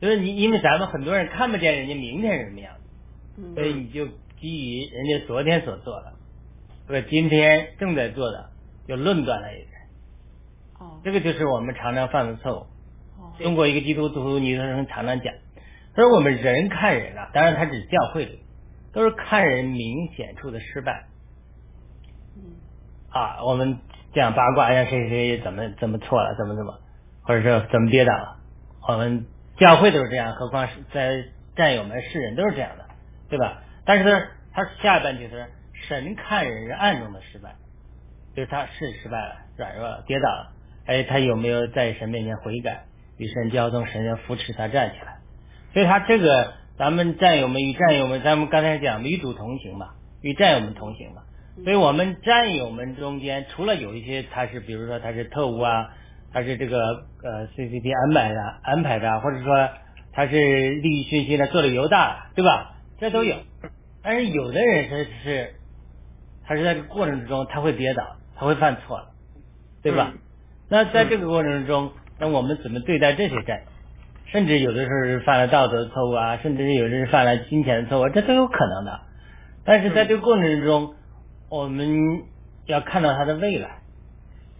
[0.00, 2.72] 就是你因为咱们很多人看不见人家明天是什么样
[3.36, 4.06] 子，所以你就
[4.40, 6.14] 基于人家昨天所做的。
[6.88, 8.50] 和今天正在做的，
[8.88, 10.84] 就论断了一个。
[10.84, 11.00] 哦。
[11.04, 13.20] 这个就是我们常常犯的错误。
[13.20, 13.34] 哦。
[13.38, 15.34] 中国一个基督徒女生常常讲，
[15.94, 18.38] 他说我们人看人啊，当然他指教会里，
[18.92, 21.06] 都是看人明显处的失败。
[23.16, 23.78] 啊，我们
[24.14, 26.78] 讲八卦，让谁谁怎么怎么错了，怎么怎么，
[27.22, 28.36] 或者说怎么跌倒了，
[28.88, 32.84] 我们教会都是这样，何况是在战友们世人都是这样的，
[33.28, 33.62] 对吧？
[33.84, 35.46] 但是，他下半句是。
[35.88, 37.54] 神看人是暗中的失败，
[38.34, 40.52] 就是他是失败了，软弱了，跌倒了，
[40.86, 42.84] 哎，他有没有在神面前悔改，
[43.18, 45.18] 与神交通，神要扶持他站起来。
[45.74, 49.90] 所以他这个，咱们战友们与战友们，咱们刚才讲与主同行嘛，
[50.22, 51.22] 与战友们同行嘛。
[51.64, 55.90] 所以我们战友们中间，除了有一些他是，比如说他是特务啊，
[56.32, 56.78] 他是这个
[57.22, 59.68] 呃 CCP 安排的安排的，或者说
[60.12, 60.36] 他是
[60.70, 62.76] 利益熏心的，做了犹大，对吧？
[62.98, 63.36] 这都有。
[64.02, 65.52] 但是有的人他是。
[66.48, 69.06] 他是在这个过程之中，他会跌倒，他会犯错了，
[69.82, 70.14] 对吧？
[70.68, 71.90] 那在这个过程中，
[72.20, 73.64] 那我们怎么对待这些战友？
[74.26, 79.00] 甚至有的时候是犯了道德错误啊，甚至有的是犯了金钱的错误，这都有可能的。
[79.64, 80.94] 但是在这个过程之中，
[81.48, 82.24] 我们
[82.66, 83.78] 要看到他的未来，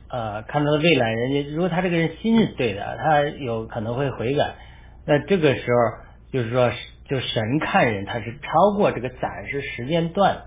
[0.08, 4.54] 呃，看到的未来，人家如果他这个人心是对的，他有可能会悔改。
[5.06, 6.70] 那这个时候就是说，
[7.08, 10.44] 就神看人，他是超过这个暂时时间段。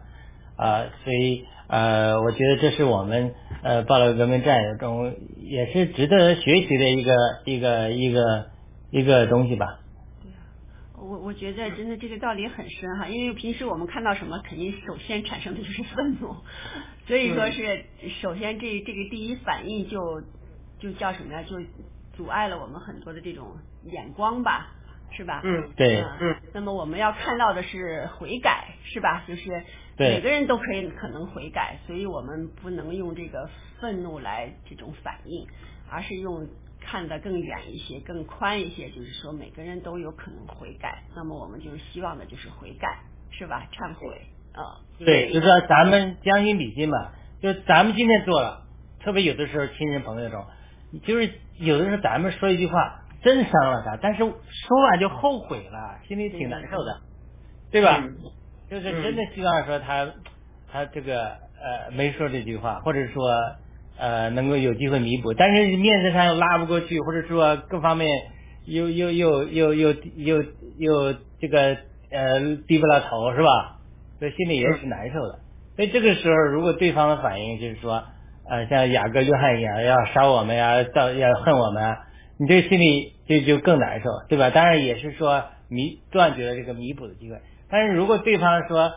[0.56, 3.34] 啊，所以呃，我觉得这是我们
[3.64, 7.16] 呃暴乱革命战友中也是值得学习的一个
[7.46, 8.48] 一个一个
[8.92, 9.80] 一个东西吧。
[11.10, 16.36] 我我觉得真的这个道理很深哈，因为平时我们看到什么，肯定首先产生的就是愤怒，
[17.08, 17.86] 所以说是
[18.22, 20.22] 首先这这个第一反应就
[20.80, 21.44] 就叫什么呀？
[21.44, 21.60] 就
[22.16, 24.76] 阻碍了我们很多的这种眼光吧。
[25.12, 25.42] 是吧？
[25.44, 26.36] 嗯，对，嗯。
[26.54, 29.24] 那么我们要看到的是悔改，是吧？
[29.28, 29.64] 就是
[29.98, 33.50] 每个人都可以可能悔改，所以我们不能用这个
[33.82, 35.48] 愤怒来这种反应，
[35.90, 36.48] 而是用
[36.90, 41.04] 看得更远一些、更宽一些，就是说每个人都有可能悔改。
[41.16, 43.00] 那么我们就是希望的就是悔改，
[43.32, 43.68] 是吧？
[43.72, 44.22] 忏悔，
[44.54, 44.82] 啊。
[44.98, 47.12] 对，就是说咱们将心比心嘛，
[47.42, 48.64] 就咱们今天做了，
[49.02, 50.46] 特别有的时候亲人朋友中，
[51.04, 53.04] 就是有的时候咱们说一句话。
[53.22, 57.02] 真伤了他，但是说完就后悔了，心里挺难受的，
[57.70, 58.02] 对吧？
[58.70, 60.10] 就是真的希望说他
[60.72, 61.32] 他这个
[61.62, 63.30] 呃没说这句话，或者说
[64.00, 68.10] 呃能够有机会弥补，但是面子上又拉不过去，或者说各方面
[68.66, 70.44] 又又又又又又
[70.78, 71.78] 又这个
[72.12, 73.80] 呃低不了头，是吧？
[74.20, 75.40] 所以心里也是难受的。
[75.76, 78.04] 所以这个时候，如果对方的反应就是说
[78.50, 81.98] 呃像雅各约翰一样要杀我们呀，到要恨我们。
[82.42, 84.50] 你这心里就就更难受，对吧？
[84.50, 87.38] 当然也是说弥断绝了这个弥补的机会。
[87.70, 88.94] 但是如果对方说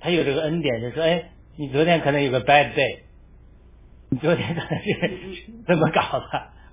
[0.00, 1.24] 他有这个恩典，就说哎，
[1.56, 3.00] 你昨天可能有个 bad day，
[4.10, 6.26] 你昨天可能是怎么搞的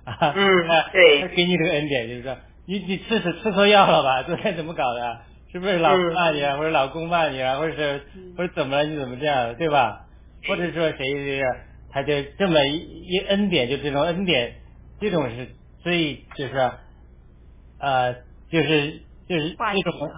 [0.04, 0.32] 啊？
[0.34, 0.46] 嗯，
[0.92, 4.22] 对，他给你这个恩典，就是说你你吃吃吃错药了吧？
[4.22, 5.20] 昨天怎么搞的？
[5.48, 8.02] 是是不是老婆骂你啊，或者老公骂你啊，或者是
[8.36, 10.06] 或者怎么了你怎么这样，对吧？
[10.46, 11.40] 或者说谁谁
[11.90, 12.76] 他就这么一
[13.08, 14.54] 一恩典，就这种恩典，
[15.00, 15.48] 这种是
[15.82, 16.70] 最就是
[17.78, 18.14] 呃
[18.50, 20.10] 就是就是这种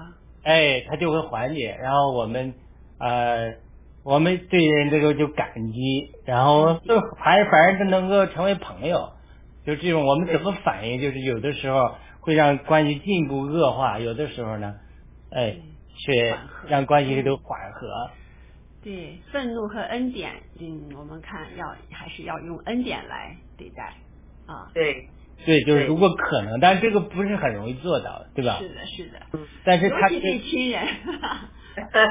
[0.42, 2.54] 哎，他就会缓解，然后我们
[2.98, 3.54] 呃
[4.04, 9.12] 我们对人这个就感激，然后就还反而都能够成为朋友，
[9.66, 14.76] 就这种我们怎么反应，就是有的时候会让关系进一步恶化，有的时候呢，
[15.30, 15.56] 哎，
[15.96, 16.36] 却
[16.68, 18.10] 让关系都缓和。
[18.82, 23.94] 对，愤怒和恩典，嗯，我们看要还是要用恩典来对待
[24.46, 24.70] 啊。
[24.72, 25.08] 对。
[25.46, 28.58] 对，就是如果可能，但是这个不是很容易做到，对吧？
[28.58, 29.20] 是的，是的。
[29.64, 30.84] 但是他尤其是亲人。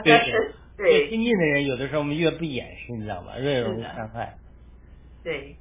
[0.06, 0.52] 对 对。
[0.78, 3.38] 越亲近的人，有的时候我们越不掩饰，你知道吗？
[3.40, 4.38] 越容易伤害。
[5.24, 5.58] 对。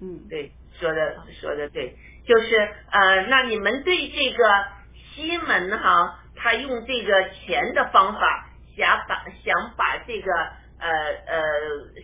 [0.00, 0.50] 嗯，对，
[0.80, 1.94] 说的说的对，
[2.26, 2.56] 就是
[2.90, 4.44] 呃，那你们对这个
[4.92, 10.32] 西门哈，他用这个钱的方法，想把想把这个
[10.80, 10.90] 呃
[11.26, 11.42] 呃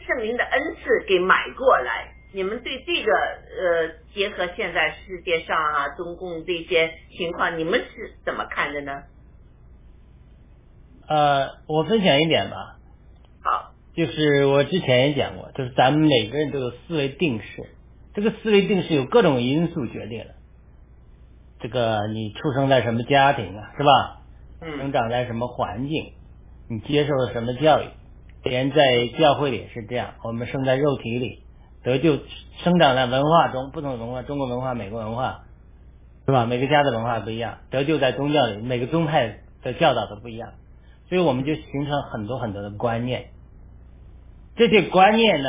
[0.07, 2.15] 圣灵的恩赐给买过来。
[2.33, 9.03] 你们对这个呃，结合现在世界上啊，中共这些情况，你们是怎么看的呢？
[11.11, 12.79] 呃，我分享一点吧。
[13.43, 13.73] 好。
[13.97, 17.71] 就是我之前也讲过，就是咱们每个人都有思维定式，
[18.15, 20.27] 这个思维定式有各种因素决定的。
[21.59, 24.23] 这个你出生在什么家庭啊，是吧？
[24.61, 24.79] 嗯。
[24.79, 26.13] 生长在什么环境？
[26.69, 27.87] 你接受了什么教育？
[28.45, 31.43] 连在教会里也是这样，我们生在肉体里。
[31.83, 32.21] 得救
[32.63, 35.41] 生长在文化中，不同的文化，中国文化、美国文化，
[36.25, 36.47] 是吧？
[36.47, 37.59] 每个家的文化不一样。
[37.71, 40.53] 得救在宗教里，每个宗派的教导都不一样，
[41.11, 43.27] 所以我们就形成很多很多的观念。
[44.57, 45.49] 这些观念呢，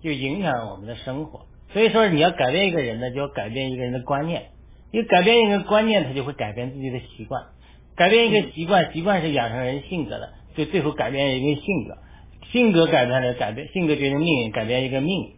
[0.00, 1.46] 就影响了我们的生活。
[1.72, 4.50] 所以说，你要改变一个人呢，就要改变一个人的观念。
[4.90, 7.42] 因为改变一个观念，他就会改变自己的习惯。
[7.96, 11.98] 改变一个习惯，习惯是养成人性格的，就最后改变一个性格。
[12.52, 15.36] 性格改变了，改变性格决定命运，改变一个命运。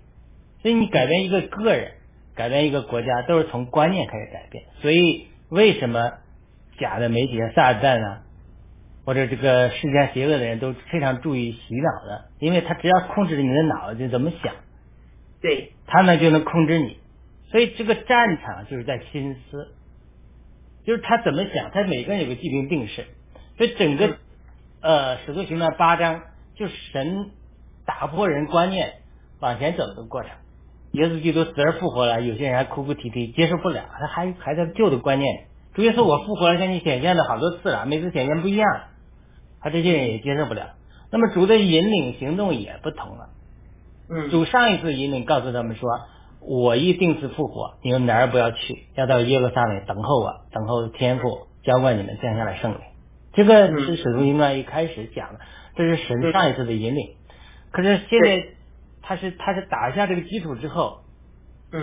[0.63, 1.93] 所以你改变一个个人，
[2.37, 4.65] 改变一个国家，都是从观念开始改变。
[4.83, 6.13] 所以为什么
[6.79, 8.23] 假的媒体、撒旦啊，
[9.05, 12.27] 或者这个世间邪恶的人都非常注意洗脑的？
[12.39, 14.55] 因为他只要控制你的脑子怎么想，
[15.41, 16.99] 对，他呢就能控制你。
[17.51, 19.73] 所以这个战场就是在心思，
[20.85, 23.07] 就是他怎么想，他每个人有个既定定式。
[23.57, 24.17] 所以整个
[24.81, 26.23] 呃使徒行传八章，
[26.55, 27.31] 就是神
[27.85, 28.95] 打破人观念
[29.41, 30.31] 往前走的过程。
[30.93, 35.47] 耶稣基督死而复活了，有些人还哭哭啼啼，接受不了，他还还在旧的观念。
[35.75, 38.69] 主耶稣我复活了，向你显现了好多次了，每次显现不一样，
[39.61, 40.71] 他这些人也接受不了。
[41.13, 43.31] 那么主的引领行动也不同了。
[44.09, 44.31] 嗯。
[44.31, 45.89] 主上一次引领告诉他们说
[46.41, 52.81] ：“我一定是复活，你们哪儿不要去，要到耶路撒冷等候我，等候天父浇灌你们降下来圣灵。”
[53.35, 55.41] 这个是使徒行传一开始讲的，
[55.77, 57.17] 这是神上一次的引领。
[57.71, 58.45] 可是现在。
[59.03, 61.01] 他是他是打下这个基础之后，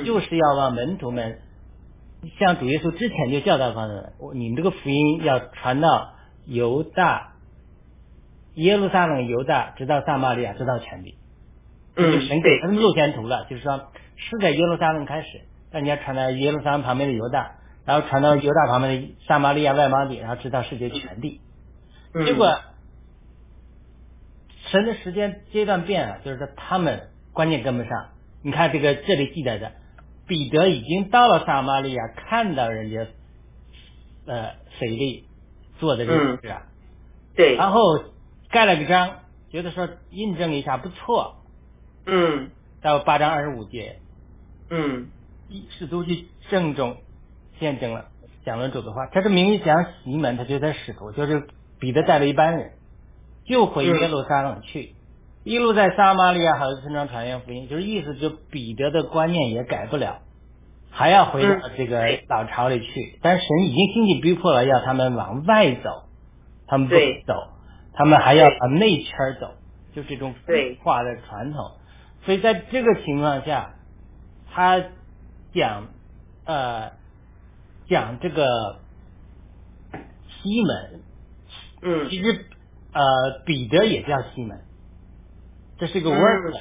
[0.05, 1.39] 就是要让门徒们
[2.39, 6.13] 像主耶稣之前就教导他们，你们这个福音要传到
[6.45, 7.33] 犹大、
[8.57, 11.17] 耶路撒冷、犹大，直到撒玛利亚，直到全地。
[11.95, 15.27] 嗯，神给他们路线图了，就是说是在耶路撒冷开始，
[15.71, 17.55] 但你要传到耶路撒冷旁边的犹大，
[17.85, 21.41] 然后传到犹大旁边的撒玛利亚外邦地，然后直到世界全地。
[22.25, 22.59] 结果
[24.71, 27.09] 神的时间阶段变了，就是说他们。
[27.33, 28.09] 观念跟不上，
[28.41, 29.73] 你看这个这里记载的，
[30.25, 33.05] 彼得已经到了撒玛利亚，看到人家
[34.25, 35.25] 呃腓力
[35.77, 36.63] 做的这个事啊，
[37.35, 37.99] 对，然后
[38.49, 39.19] 盖了个章，
[39.49, 41.35] 觉得说印证一下不错，
[42.05, 42.49] 嗯，
[42.81, 43.97] 到八章二十五节，
[44.69, 45.07] 嗯，
[45.77, 46.97] 使徒去郑重
[47.59, 48.05] 见证了
[48.45, 51.47] 讲论主的话，他是明讲西门，他就在使徒就是
[51.79, 52.71] 彼得带了一班人
[53.45, 54.95] 就回耶路撒冷去。
[55.43, 60.19] 一路在撒玛利亚好的村庄传扬福音，就是意思就彼得的观念也改不了，
[60.91, 63.17] 还要回到这个老巢里去。
[63.21, 65.89] 但神已经经济逼迫了，要他们往外走，
[66.67, 66.95] 他们不
[67.25, 67.33] 走，
[67.97, 69.55] 他们还要往内圈走，
[69.95, 70.35] 就这种
[70.83, 71.71] 化的传统。
[72.23, 73.73] 所以在这个情况下，
[74.51, 74.83] 他
[75.53, 75.87] 讲
[76.45, 76.91] 呃
[77.89, 78.79] 讲这个
[80.29, 81.01] 西门，
[81.81, 82.45] 嗯，其实
[82.93, 83.01] 呃
[83.45, 84.61] 彼得也叫西门。
[85.79, 86.55] 这是个 word，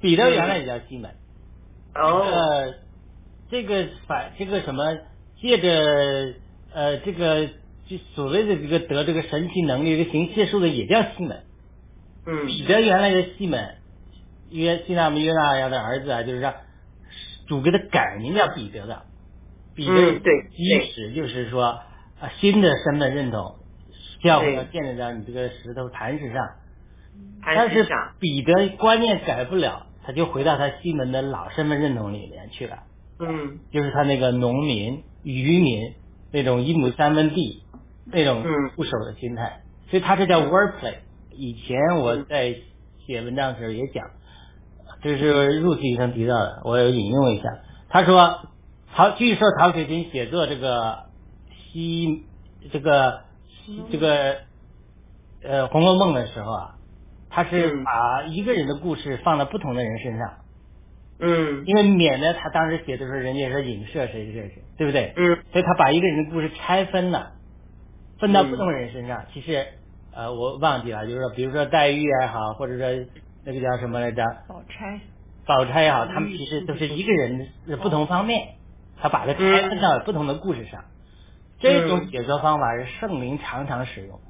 [0.00, 1.10] 彼得原来也叫西门。
[1.94, 2.74] 哦。
[3.50, 4.98] 这个反这个什么，
[5.40, 6.34] 借着
[6.72, 7.48] 呃这个
[7.86, 11.44] 就所谓的这个得这个神奇能力，这个行邪术的也叫西门。
[12.26, 12.46] 嗯。
[12.46, 13.76] 彼得原来的西门，
[14.50, 16.54] 约西纳姆约纳亚的儿子啊，就是说
[17.46, 19.02] 主给他改名叫彼得的。
[19.74, 20.48] 彼得对。
[20.56, 21.64] 基石就是说
[22.20, 23.56] 啊新的身份认同，
[24.22, 26.36] 教会要建立在你这个石头磐石上。
[27.46, 27.86] 但是
[28.18, 32.78] 彼得观念改不了，他就回到他西门的老身份认同里面去了，
[33.20, 35.92] 嗯就是他那个农民、渔民
[36.32, 37.62] 那种一亩三分地
[38.06, 38.70] 那种嗯。
[38.76, 40.96] 固守的心态，所以他这叫 wordplay。
[41.30, 42.54] 以前我在
[43.06, 44.10] 写文章的时候也讲，
[45.02, 47.44] 这是入戏医生提到的，我有引用一下。
[47.88, 48.48] 他说，
[48.94, 51.06] 曹据说曹雪芹写作这个
[51.72, 52.24] 西
[52.72, 53.20] 这个
[53.90, 54.36] 这个
[55.42, 56.74] 呃《红楼梦》的时候啊，
[57.30, 60.34] 他是把一个人的故事放到不同的人身上，
[61.18, 61.64] 嗯。
[61.66, 65.12] 因为免得他当时写的时候人家说影射谁谁谁谁，对不对？
[65.16, 65.38] 嗯。
[65.52, 67.32] 所以他把一个人的故事拆分了，
[68.24, 69.26] 分到不同人身上。
[69.34, 69.66] 其实
[70.14, 73.06] 呃我忘记了，就是说比如说黛玉也好，或者说
[73.44, 74.22] 那个叫什么来着？
[74.48, 75.00] 宝钗。
[75.46, 78.54] 宝钗也好，他们其实都是一个人的不同方面，
[78.96, 80.84] 他把它拆分到不同的故事上。
[81.60, 84.20] 这种写作方法是圣灵常常使用。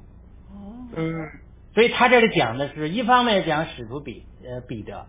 [0.93, 1.29] 嗯
[1.73, 5.07] 所以他这里讲的是一方面讲使徒彼呃彼得，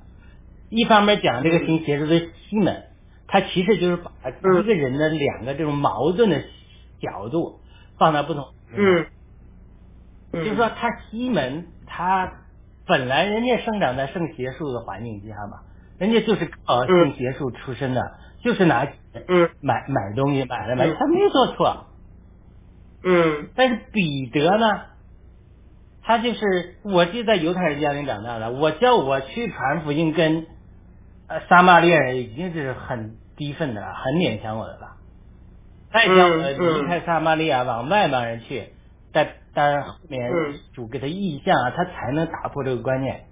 [0.69, 2.85] 一方面讲这个新邪术的西门，
[3.29, 6.41] 他其实就是把一个人的两个这种矛盾的
[7.01, 7.61] 角度
[7.99, 8.47] 放到不同。
[8.75, 9.07] 嗯，
[10.33, 12.33] 就是说他西门他
[12.87, 15.61] 本来人家生长在圣邪术的环境之下嘛，
[15.99, 18.85] 人家就是靠圣邪术出身的，就是拿
[19.29, 21.87] 嗯买买东西买来买，他没做错。
[23.03, 24.67] 嗯但是彼得呢，
[26.03, 30.47] 他就是我就在犹太人家庭长大的，我叫我去传福音跟
[31.29, 34.96] 呃撒玛利亚人已经是很低分的了，很勉强我的了。
[35.93, 36.37] 再叫我
[36.81, 38.71] 离开撒玛利亚往外邦人去，
[39.13, 40.31] 但当然后面
[40.75, 43.25] 主给他意向啊，他才能打破这个观念。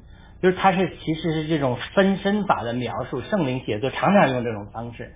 [0.43, 5.15] 就是他是其实是这种分身法的描述，圣灵写作常常用这种方式。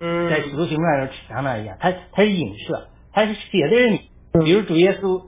[0.00, 4.10] 嗯，在使徒行传上常常一样，他他是影射，他是写的是你，
[4.44, 5.26] 比如主耶稣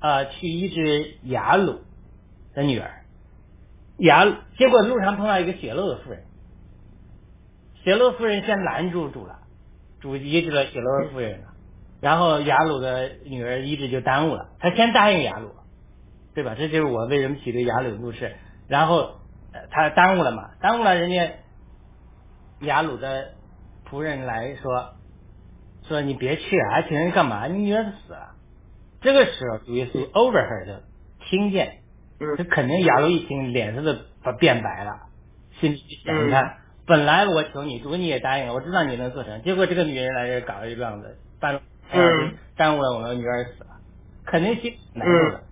[0.00, 1.80] 啊、呃去医治雅鲁
[2.54, 2.90] 的女儿，
[3.98, 6.24] 雅鲁结果路上碰到一个血漏的妇人，
[7.84, 9.39] 血漏妇人先拦住主了，
[10.00, 11.48] 主医治了血漏的妇人了，
[12.00, 15.50] 然后雅鲁的女儿医治就耽误了，他先答应雅鲁，
[16.34, 16.54] 对吧？
[16.56, 18.34] 这就是我为什么起这雅鲁的故事，
[18.68, 19.20] 然后
[19.70, 21.30] 他耽误了嘛，耽误了人家
[22.60, 23.34] 雅鲁的
[23.88, 24.94] 仆人来说
[25.88, 27.46] 说你别去啊，请人干嘛？
[27.46, 28.36] 你女儿死了。
[29.00, 30.82] 这个时候主耶稣 overheard
[31.28, 31.78] 听见，
[32.36, 35.00] 这肯定雅鲁一听脸色都变白了，
[35.58, 36.58] 心里想你看，
[36.90, 41.60] 本来我求你，主你也答应了，我知道你能做成，结果这个女人来这搞一棒子，办
[41.92, 43.78] 嗯耽误了我们女儿死了，
[44.26, 45.42] 肯定心难受的。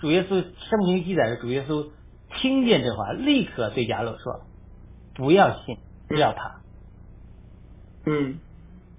[0.00, 1.88] 主耶稣圣经记载的主耶稣
[2.34, 4.42] 听见这话，立刻对雅鲁说
[5.16, 5.78] ：“不要信，
[6.08, 6.60] 不要怕。”
[8.04, 8.38] 嗯，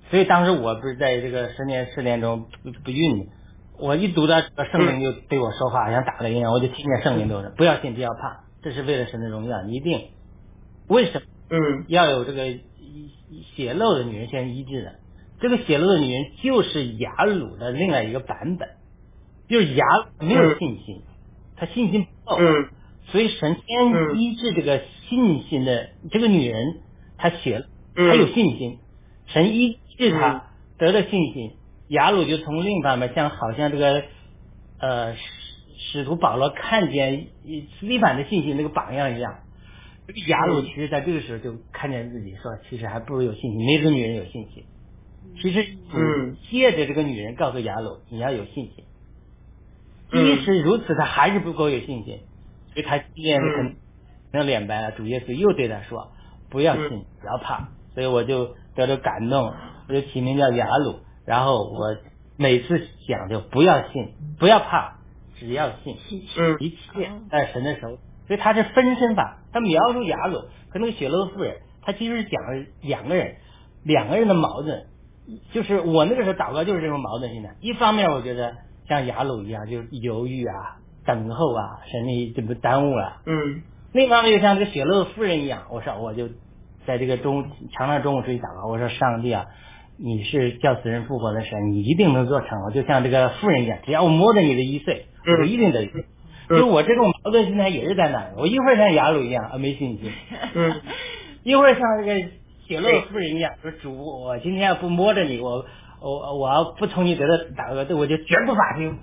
[0.09, 3.29] 所以当时我不是在这个十年试炼中不不孕，
[3.77, 10.09] 我一读到这个圣灵就对我说话，像打了一样，我就听见圣灵对我说：“不要信，不要怕，这是为了神的荣耀，你一定。”
[10.89, 11.27] 为什么？
[11.55, 12.47] 嗯，要有这个
[13.55, 14.95] 血漏的女人先医治的，
[15.39, 18.69] 这个血漏的女人就是雅鲁的另外一个版本，
[19.47, 21.03] 就是雅鲁没有信心，
[21.55, 22.69] 她信心不够，嗯，
[23.05, 26.81] 所以神先医治这个信心的这个女人，
[27.19, 27.63] 她血
[27.95, 28.09] 嗯。
[28.09, 28.79] 她有信心，
[29.27, 30.47] 神医治她
[30.79, 31.51] 得了信心，
[31.87, 34.03] 雅鲁就从另一方面像好像这个
[34.79, 35.21] 呃使
[35.77, 37.27] 使徒保罗看见
[37.79, 39.35] 斯蒂凡的信心那个榜样一样。
[40.07, 44.65] 这个雅鲁其实在这个时候就看见自己说，其实还不如有信心，没这个女人有信心。
[45.41, 48.85] 其实，嗯，借着这个女人告诉雅鲁，你要有信心。
[50.11, 52.19] 嗯即使如此，他还是不够有信心，
[52.73, 54.91] 所以他今天可能脸白了。
[54.91, 56.11] 主耶稣又对他说
[56.51, 59.53] ：“不要信，不要怕。”所以我就得着感动，
[59.87, 60.99] 我就起名叫雅鲁。
[61.25, 61.95] 然后我
[62.37, 64.99] 每次讲就不要信，不要怕，
[65.39, 65.95] 只要信，
[66.37, 66.77] 嗯，一切
[67.31, 67.97] 在神的手。
[68.27, 73.35] 所以他是分身法，他描述雅鲁和那个血漏妇人，他其实是讲了两个人，
[73.83, 74.85] 两个人的矛盾。
[75.53, 78.55] 就是我那个时候祷告就是这种矛盾性的，一方面我觉得
[78.87, 83.21] 像雅鲁一样，就是犹豫啊、等候啊，神你这不耽误了。
[83.25, 83.61] 嗯。
[83.93, 86.27] 另一方面又像这个血漏妇人一样，我说我就
[86.87, 89.45] 在这个中常常中午出去祷告，我说上帝啊，
[89.97, 92.59] 你是叫死人复活的神，你一定能做成。
[92.65, 95.05] 我就像这个妇人一样，只要我摸着你的一岁，
[95.39, 95.89] 我一定得。
[96.49, 100.11] 就我这种矛盾心态也是在那儿，我一会儿像雅鲁一样啊没信心，
[100.55, 100.81] 嗯，
[101.43, 102.29] 一会儿像这个
[102.67, 105.65] 血漏妇人一样，说主，我今天要不摸着你，我
[106.01, 108.97] 我我要不从你得到祷告，我就绝不发听，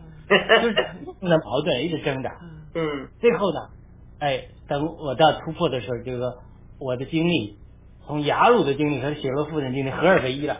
[0.62, 0.76] 就是
[1.20, 2.30] 那矛盾一直挣扎。
[2.74, 3.60] 嗯，最后呢，
[4.20, 6.34] 哎，等我到突破的时候，就是说
[6.78, 7.58] 我的经历
[8.06, 10.58] 从雅鲁的经历和血漏妇人经历合二为一了。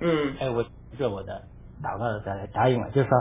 [0.00, 0.64] 嗯，哎，我
[0.98, 1.42] 这我的
[1.82, 3.18] 祷告的答应了，就是说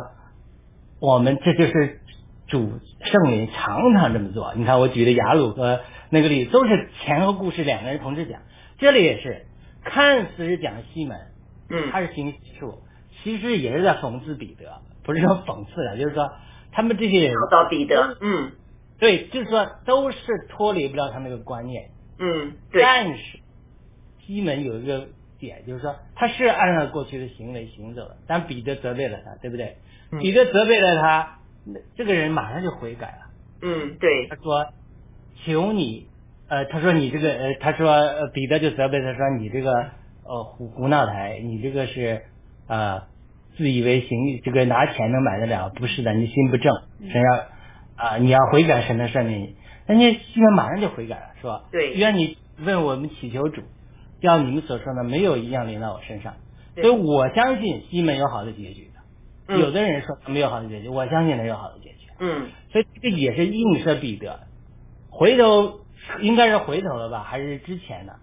[1.00, 2.02] 我们这就是
[2.48, 4.54] 主圣灵常常这么做。
[4.56, 8.42] 你看我举的雅鲁和那个例子都是前后故事两个人同时讲，
[8.78, 9.46] 这里也是
[9.84, 11.18] 看似是讲西门，
[11.70, 12.80] 嗯，他是行术，
[13.24, 16.32] 其实也是在讽刺彼得，不是说讽刺的，就是说
[16.72, 18.52] 他们这些人找到彼得，嗯，
[19.00, 20.18] 对，就是说都是
[20.50, 21.90] 脱离不了他那个观念，
[22.20, 23.40] 嗯，对，但是
[24.26, 25.08] 西门有一个
[25.40, 29.78] 点，就是说他是按照过去的行为行走的，但彼得责备了他，对不对？
[30.12, 30.20] 嗯。
[30.20, 31.47] 彼得责备了他，那
[31.96, 33.32] 这个人马上就悔改了。
[33.62, 34.68] 嗯，对他，说
[35.46, 36.08] ：“求你，
[36.48, 39.72] 呃，他说你这个，呃，他说，呃，彼得就责备他说你这个，
[40.24, 42.22] 呃，胡胡闹台，你这个是，
[42.68, 43.04] 呃，
[43.58, 46.74] 自以为行，这个拿钱能买得了，不是的，你心不正，
[47.12, 47.46] 神要，
[47.96, 49.56] 啊、你要悔改，神能赦免你。
[49.88, 51.64] 人家西门马上就悔改了，是吧？
[51.72, 53.62] 对愿你问我们祈求主，
[54.20, 56.34] 要你们所说的没有一样临到我身上。
[56.76, 58.97] 所以我相信西门有好的结局的。
[59.48, 62.08] 嗯有的人说他没有好的结局，我相信他有好的结局。
[62.20, 64.42] 嗯所以这个也是映射彼得。
[65.10, 65.80] 回头
[66.22, 68.18] 应该是回头了吧，还是之前的？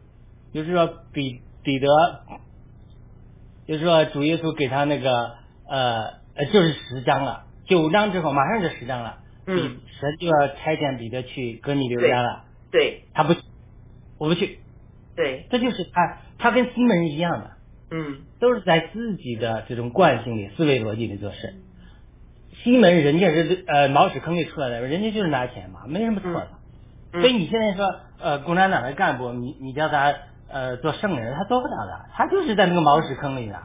[0.53, 1.89] 就是说彼彼得，
[3.67, 5.35] 就是说主耶稣给他那个
[5.69, 6.05] 呃
[6.37, 13.41] 呃，就是十章了，九章之后马上就十章了，嗯，神就要差遣彼得去哥尼流家了，对他不去，
[14.19, 14.61] 我不去，
[15.17, 17.54] 对，这就是他他跟西门一样的，
[17.91, 18.19] 嗯。
[18.41, 21.55] 都是在自己的这种惯性里、思维逻辑里做事。
[22.63, 26.49] 西门人家是呃毛屎坑里出来的，人家就是拿钱嘛，没什么错的。
[27.13, 27.21] 嗯。
[27.21, 30.15] 所以你现在说呃共产党的干部，你你叫他
[30.49, 33.63] 呃做圣人，他做不到的，他就是在那个毛屎坑里的，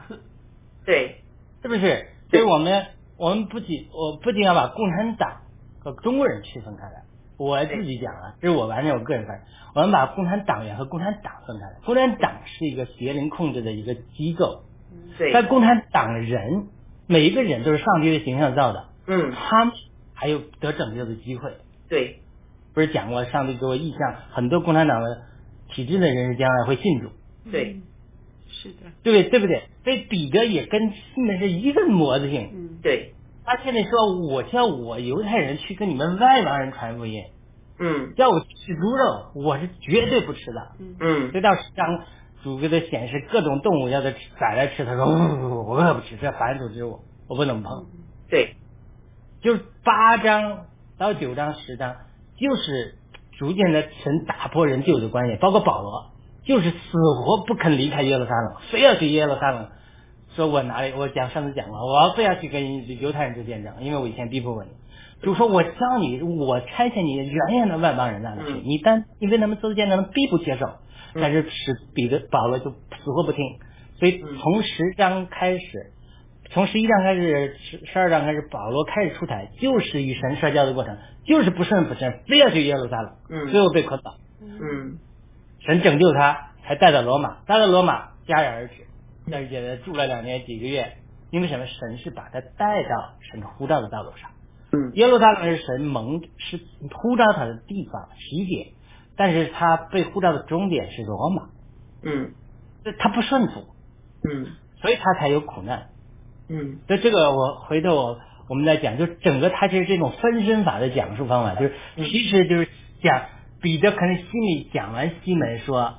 [0.84, 1.22] 对，
[1.62, 2.06] 是不是？
[2.30, 2.86] 所以我们
[3.18, 5.40] 我们不仅我不仅要把共产党
[5.80, 7.02] 和中国人区分开来，
[7.40, 11.78] 我自己讲啊，这是我完全我个人观点，我们把共产党员和共产党分开来。
[11.86, 14.64] 共产党是一个邪灵控制的一个机构，
[15.16, 16.66] 对，但共产党人
[17.06, 19.72] 每一个人都是上帝的形象造的，嗯他们
[20.12, 21.52] 还有得拯救的机会。
[21.88, 22.18] 对，
[22.74, 25.22] 不是讲过上帝给我意向，很多共产党的
[25.72, 27.08] 体制的人士将来会信主，
[27.50, 27.80] 对，
[28.48, 29.30] 是的，对不对？
[29.30, 29.62] 对不对？
[29.82, 32.50] 所以彼得也跟信的是一个模子性。
[32.52, 33.14] 嗯，对，
[33.52, 37.24] 他现在说我叫我犹太人去跟你们外邦人传福音，
[37.80, 40.68] 嗯叫我吃猪肉，我是绝对不吃的。
[41.00, 42.04] 嗯所以到十章
[42.44, 47.86] 主给他显示各种动物要他吃宰来吃，他说、哦、我可不吃，这反祖之物我不能碰。
[48.28, 48.54] 对，
[49.42, 51.96] 就是八章到九章十章，
[52.38, 52.94] 就是
[53.36, 56.12] 逐渐的神打破人旧的观念，包括保罗，
[56.44, 56.76] 就是死
[57.24, 59.70] 活不肯离开耶路撒冷，非要去耶路撒冷。
[60.34, 60.92] 说我哪里？
[60.96, 64.70] 我讲上次讲了，我非要去跟犹太人做见证，因为我以前逼迫过你。
[65.22, 65.70] 就说我教
[66.00, 70.66] 你，我差遣你远远的外邦人那里去，嗯你单你为他们做见证，必不接受。
[70.66, 73.44] 嗯但是使彼得保罗就死活不听，
[73.98, 75.92] 所以嗯从十章开始，
[76.50, 84.98] 从十一章开始，十十二章开始，保罗开始出台，就是与神摔跤的过程，就是不顺不神，非要去耶路撒冷，嗯最后被捆绑，嗯
[85.66, 88.74] 神拯救他，才带到罗马，带到罗马戛然而止，
[89.32, 90.96] 而且住了两年几个月，
[91.30, 91.66] 因为什么？
[91.66, 94.30] 神是把他带到神呼召的道路上，
[94.72, 94.92] 嗯。
[94.94, 96.60] 耶路撒冷是神蒙是
[96.92, 98.68] 呼召他的地方起点，
[99.16, 101.48] 但是他被呼召的终点是罗马，
[102.02, 102.32] 嗯。
[102.98, 103.66] 他不顺服，
[104.28, 104.46] 嗯。
[104.80, 105.88] 所以他才有苦难。
[106.48, 106.78] 嗯。
[106.86, 108.18] 所以这个我回头我
[108.48, 112.68] 我们再讲，就整个他就是这种分身法的讲述方法，就是其实就是
[113.02, 113.26] 讲
[113.60, 115.98] 彼得可能心里讲完西门说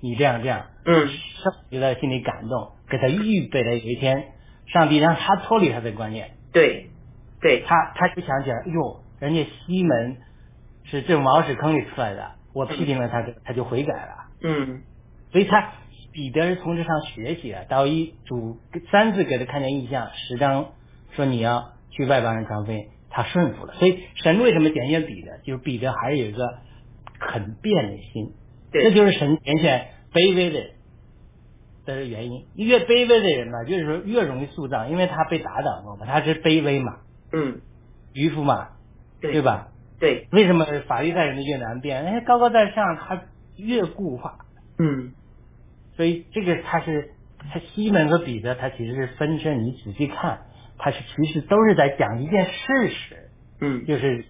[0.00, 1.08] 你这样这样，嗯。
[1.08, 4.32] 圣就在心里感动，给他预备了有一天。
[4.66, 6.90] 上帝让他脱离他的观念，对
[7.40, 10.16] 对，他他就想起来，哎呦，人家西门
[10.82, 14.26] 是这茅屎坑里出来的，我批评了他，他就悔改了。
[14.42, 14.82] 嗯。
[15.30, 15.72] 所以他
[16.12, 18.58] 彼得是从这上学习的，到一主
[18.90, 20.72] 三次给他看见异象，十章
[21.12, 23.74] 说你要去外邦人传福音，他顺服了。
[23.74, 25.38] 所以神为什么拣选彼得？
[25.44, 26.58] 就是彼得还是有一个
[27.20, 28.32] 很变的心，
[28.72, 30.70] 对这就是神拣选卑微的人
[31.84, 32.46] 的原因。
[32.56, 36.98] 越卑微的人嘛，就是说越容易塑造，因为他被打倒过嘛，他是卑微嘛，
[37.32, 37.60] 嗯
[38.12, 38.70] 渔夫嘛，
[39.20, 39.68] 对对吧？
[39.98, 42.04] 对，为什么法律在人的越难变？
[42.04, 43.22] 哎，高高在上，他
[43.56, 44.38] 越固化。
[44.78, 45.12] 嗯
[45.96, 49.64] 所以这个他是他西门和彼得，他其实是分身。
[49.64, 50.42] 你仔细看，
[50.76, 54.24] 他是其实都是在讲一件事实，嗯就是人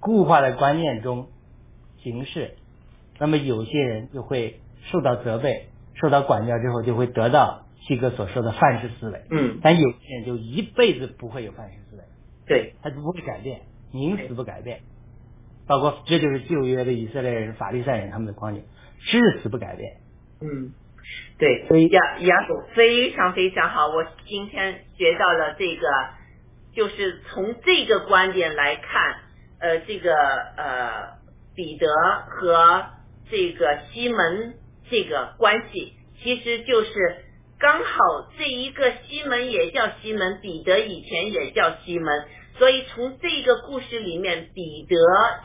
[0.00, 1.28] 固化的观念中
[1.98, 2.56] 行事。
[3.18, 4.60] 那么有些人就会
[4.90, 9.22] 受到责备，受到管教之后，就会得到西哥所说的范式思维。
[9.30, 12.02] 嗯但有些人就一辈子不会有范式思维，
[12.46, 13.62] 对，他就不会改变，
[13.92, 14.80] 宁死不改变。
[15.66, 18.64] 包括这就是旧约的以色列人、法利赛人他们的观点，
[19.00, 19.98] 至死不改变。
[20.40, 20.72] 嗯，
[21.38, 25.86] 对，所以亚亚总非常非常好，我今天学到了这个，
[26.72, 29.16] 就是从这个观点来看，
[29.58, 30.14] 呃，这个
[30.56, 31.18] 呃
[31.54, 31.86] 彼得
[32.30, 32.86] 和
[33.30, 34.54] 这个西门
[34.90, 36.92] 这个关系，其实就是
[37.58, 42.24] 刚好这一个西门也叫西门，彼得以前也叫西门，
[42.56, 44.96] 所以从这个故事里面，彼得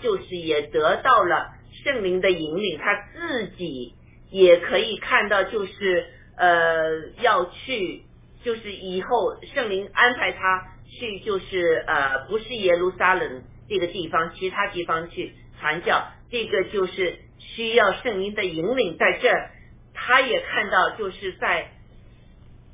[0.01, 1.47] 就是也得到了
[1.84, 3.95] 圣灵的引领，他自己
[4.31, 6.05] 也可以看到，就是
[6.38, 8.03] 呃要去，
[8.43, 17.17] 就是以后圣灵安排他去，就是呃不是耶路撒冷这个地方，其他地方去传教，这个就是
[17.56, 19.51] 需要圣灵的引领，在这儿
[19.93, 21.72] 他也看到，就是在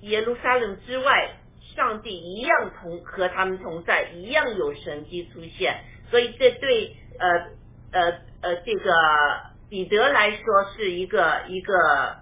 [0.01, 1.35] 耶路撒冷之外。
[1.75, 7.29] 上帝一样同和他们同在，一样有神迹出现，所以这对呃
[7.91, 8.91] 呃呃这个
[9.69, 10.37] 彼得来说
[10.75, 12.17] 是一个一个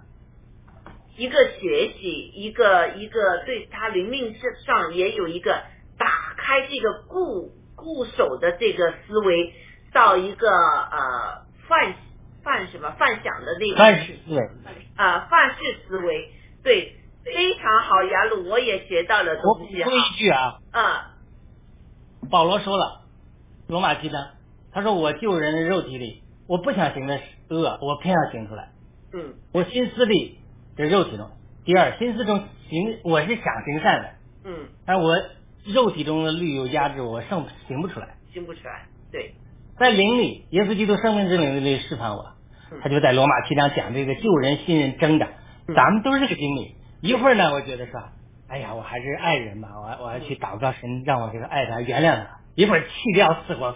[1.15, 4.35] 一个学习，一个一个对他灵命
[4.65, 5.63] 上也有一个
[5.97, 9.53] 打开这个固固守的这个思维，
[9.91, 11.95] 到一个呃范
[12.47, 14.41] 泛什么泛想的那个范式思维
[14.95, 16.31] 啊范式思维
[16.63, 16.93] 对。
[17.27, 19.83] 非常好，雅鲁，我也学到了东西。
[19.83, 21.11] 说一句啊，啊，
[22.31, 23.01] 保罗说了，
[23.67, 24.29] 罗马基呢，
[24.71, 27.19] 他说我救人的肉体里，我不想行的
[27.49, 28.69] 恶，我偏要行出来。
[29.11, 29.33] 嗯。
[29.51, 30.39] 我心思里
[30.77, 31.29] 的肉体中，
[31.65, 34.09] 第二心思中行，我是想行善的。
[34.45, 34.69] 嗯。
[34.85, 35.13] 但我
[35.65, 38.15] 肉体中的律有压制，我胜行不出来。
[38.31, 39.33] 行不出来，对。
[39.77, 42.36] 在灵里，耶稣基督生命之灵里释放我，
[42.81, 45.27] 他就在罗马七章讲这个救人信任挣扎，
[45.75, 46.75] 咱们都是这个经历。
[47.01, 48.01] 一会儿呢，我觉得说，
[48.47, 52.39] 哎呀，我还是爱人吧，我我要去祷告神，让我这个爱他原谅他。
[52.55, 53.75] 一会儿气掉死我，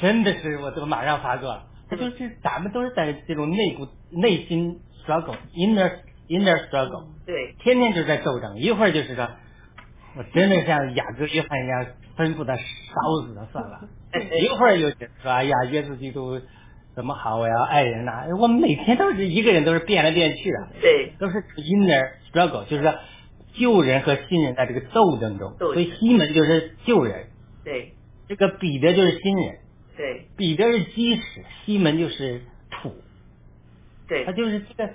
[0.00, 1.64] 真的是我都马上发作了。
[1.90, 8.58] 他就是咱们都是在这种内部内心 struggle，inner inner struggle，对，天天就在斗争。
[8.58, 9.28] 一会儿就是说，
[10.16, 11.86] 我真的像雅各约翰一样
[12.16, 13.88] 吩咐他烧死他算了。
[14.38, 16.40] 一会儿又说，哎呀，耶稣基督。
[16.94, 17.38] 怎么好？
[17.38, 18.24] 我要爱人呐！
[18.40, 22.92] 我们每天都是一个人，都是变来变去的，对，都是 inner struggle，就是说
[23.54, 25.54] 旧人和新人在这个斗争中。
[25.58, 27.26] 所以西门就是旧人，
[27.64, 27.92] 对，
[28.28, 29.58] 这个彼得就是新人，
[29.96, 32.92] 对，彼得是基石，西门就是土，
[34.08, 34.92] 对，他就是这个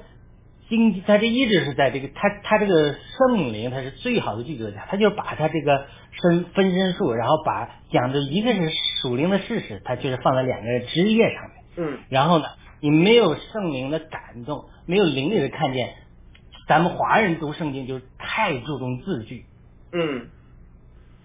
[0.67, 5.85] 经，他这一直是在这个他他这个圣灵，他是最好的剧作家，他就把他这个
[6.21, 8.69] 身分身术，然后把讲的一个是
[9.01, 11.62] 属灵的事实，他就是放在两个人职业上面。
[11.76, 12.45] 嗯，然后呢，
[12.80, 15.95] 你没有圣灵的感动，没有灵里的看见，
[16.67, 19.45] 咱们华人读圣经就是太注重字句，
[19.91, 20.30] 嗯，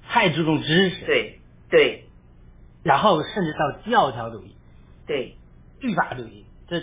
[0.09, 1.41] 太注重知识，对
[1.71, 2.05] 对，
[2.83, 4.57] 然后甚至到教条主义，
[5.07, 5.37] 对，
[5.81, 6.83] 律法主义，这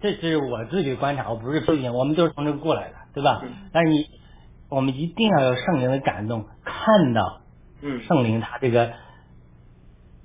[0.00, 3.40] 这是我自己的观察，我不是批评，我们都是从这过来的，对吧？
[3.44, 4.08] 嗯、但是你，
[4.68, 7.42] 我们一定要有圣灵的感动，看到，
[7.82, 8.94] 嗯，圣灵他这个。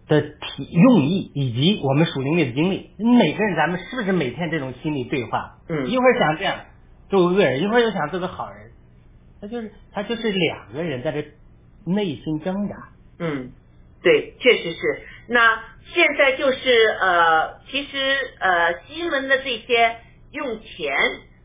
[0.08, 5.58] 的体用意以及我们属灵里的经历，每个人咱们是不是每天这种心理对话？
[5.68, 6.60] 嗯，一会儿想这样
[7.10, 8.72] 做个恶人，一会儿又想做个好人，
[9.42, 11.26] 他就是他就是两个人在这
[11.86, 12.90] 内心挣扎。
[13.18, 13.52] 嗯，
[14.04, 15.02] 对，确实是。
[15.28, 17.98] 那现在就是呃，其实
[18.40, 19.96] 呃，西门的这些
[20.32, 20.96] 用钱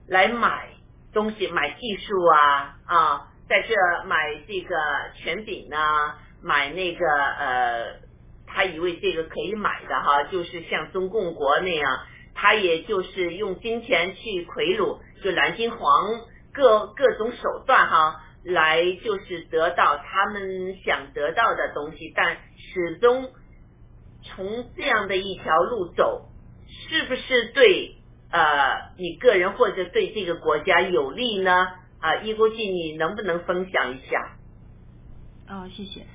[0.06, 0.68] 来买
[1.14, 3.74] 东西、买技术啊啊，在这
[4.06, 4.76] 买这个
[5.16, 8.09] 权柄啊，买那个呃。
[8.52, 12.00] 他以为这个可以买的哈，就是像中共国那样，
[12.34, 16.20] 他也就是用金钱去贿赂，就蓝金黄
[16.52, 23.30] 各各种手段哈，来就是得到他们想得到的东西，但始终
[24.22, 26.28] 从这样的一条路走，
[26.88, 27.96] 是不是对
[28.30, 31.68] 呃你个人或者对这个国家有利呢？
[32.00, 34.36] 啊，易国际，你能不能分享一下？
[35.48, 36.06] 哦，谢谢。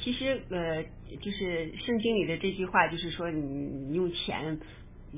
[0.00, 0.82] 其实呃，
[1.20, 4.60] 就是圣经里的这句话，就是说你你用钱，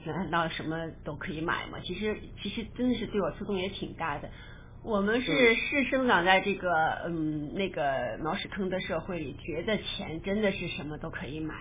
[0.04, 1.78] 难道什么都可以买吗？
[1.84, 4.28] 其实其实真的是对我触动也挺大的。
[4.82, 6.70] 我们是是生长在这个
[7.06, 11.54] 嗯那个毛屎坑的社会里，觉得钱真的是什么都可以买，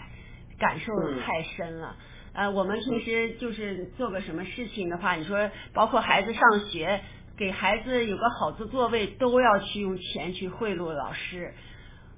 [0.59, 1.95] 感受太深了。
[2.33, 7.01] 呃，我们平时就是做个什么事情的话，你说包括孩子上学，
[7.37, 11.53] 给孩子有个好的座位，都要去用钱去贿赂老师。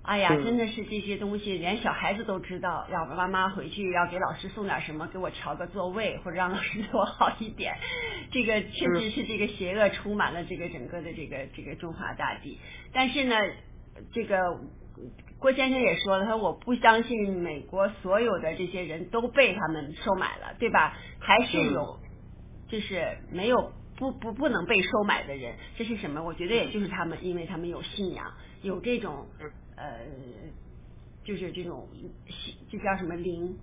[0.08, 2.88] 哎呀，真的是这些东西，连小孩子都知道。
[2.90, 7.76] 要妈妈回去要给老师送点什么，给我调个座位，或者让老师对我好一点。
[8.32, 12.58] 这个确实是这个邪恶充满了这个整个的这个这个中华大地。
[12.94, 13.36] 但是呢，
[14.14, 14.38] 这个
[15.40, 20.98] 郭先生也说了，他说我不相信美国所有的这些人都被他们收买了，对吧？
[21.20, 22.00] 还是有，
[22.70, 25.56] 就是没有不不不能被收买的人。
[25.76, 26.24] 这是什么？
[26.24, 28.32] 我觉得也就是他们，因为他们有信仰，
[28.62, 29.28] 有这种。
[29.78, 30.00] 呃，
[31.24, 31.88] 就是这种
[32.70, 33.58] 这叫什么灵，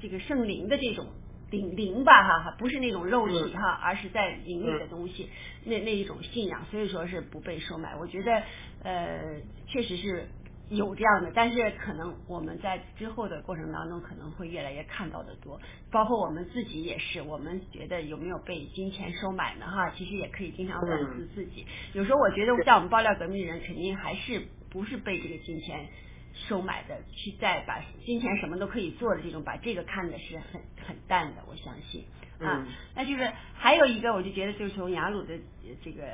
[0.00, 1.06] 这个圣灵的这种
[1.50, 5.30] 灵灵吧哈，不是那种肉体哈，而是在灵里的东西，
[5.64, 7.94] 那那一种信仰，所以说是不被收买。
[7.94, 8.42] 我觉得
[8.82, 10.26] 呃，确实是。
[10.70, 15.58] 有这样的，但是可能我们在之后的过程当中，可能会越来越看到的多。
[15.90, 19.64] 包括我们自己也是，我们觉得有没有被金钱收买呢？
[19.64, 21.64] 哈，其实也可以经常反思自己。
[21.94, 25.88] 有时候我觉得，像我们爆料革命人，肯定还是不是被这个金钱
[26.48, 31.42] 收买的，去再把金钱什么都可以做的这种，把这个看的是很很淡的。
[31.48, 32.04] 我相信
[32.40, 35.38] 啊，那就是还有一个，我就觉得就是从雅鲁的
[35.82, 36.04] 这个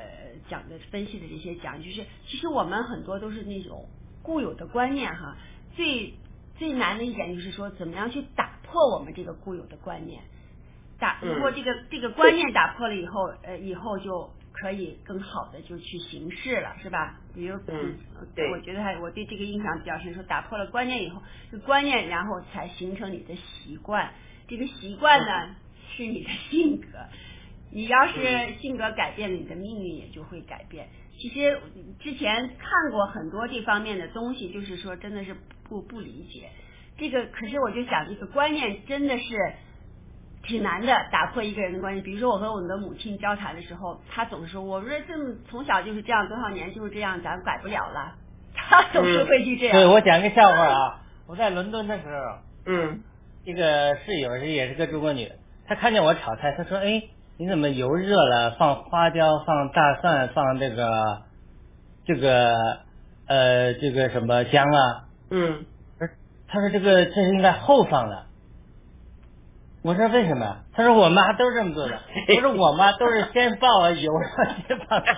[0.49, 3.87] 讲的分析的这些讲，就是其实我们很多都是那种。
[4.25, 5.37] 固有的观念哈，
[5.75, 6.15] 最
[6.57, 10.23] 最难的一点就是说，怎么样去打破我们这个固有的观念？
[10.97, 17.19] 打如果这个这个观念打破了以后，呃，以后就可以更好的就去行事了，是吧？
[17.33, 17.97] 比如，嗯，
[18.35, 24.13] 对，我觉得还我对这个印象比较深，说打破了观念以后，这观念然后才形成你的习惯，
[24.47, 25.55] 这个习惯呢
[25.95, 26.87] 是你的性格，
[27.71, 30.87] 你要是性格改变了，你的命运也就会改变。
[31.17, 31.59] 其实
[31.99, 36.49] 之前看过很多这方面的东西，就是说真的是不不理解
[36.97, 37.25] 这个。
[37.27, 39.53] 可是我就想，这个观念真的是
[40.47, 42.01] 挺难的，打破一个人的关系。
[42.01, 48.15] 比如说我和我的母亲交谈的时候，她总是说：“我说这么从小就是这样，多少年就是这样，咱改不了了。
[48.55, 49.73] ”她总是会去这样。
[49.73, 53.01] 对我讲个笑话啊，我在伦敦的时候，嗯，
[53.43, 55.31] 一个室友是也是个中国女，
[55.67, 57.03] 她看见我炒菜，她说：“哎。”
[57.37, 61.23] 你怎么油热了放花椒放大蒜放这个
[62.05, 62.55] 这个
[63.27, 65.03] 呃这个什么姜啊？
[65.31, 65.65] 嗯，
[66.47, 68.27] 她说这个这是应该后放的。
[69.85, 70.63] 我说为什么？
[70.73, 71.99] 他说我妈都是这么做的。
[72.35, 74.11] 我说我妈都是先放完油，
[74.67, 75.13] 先放姜。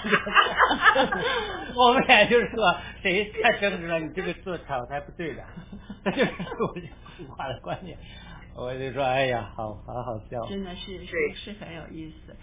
[1.74, 5.44] 我们俩就是说谁太争执了，你这个做炒菜不对的。
[6.04, 6.68] 这就是我
[7.18, 7.98] 古话的观念。
[8.58, 12.36] 我就说，哎呀，好好好笑，真的是是是很有意思。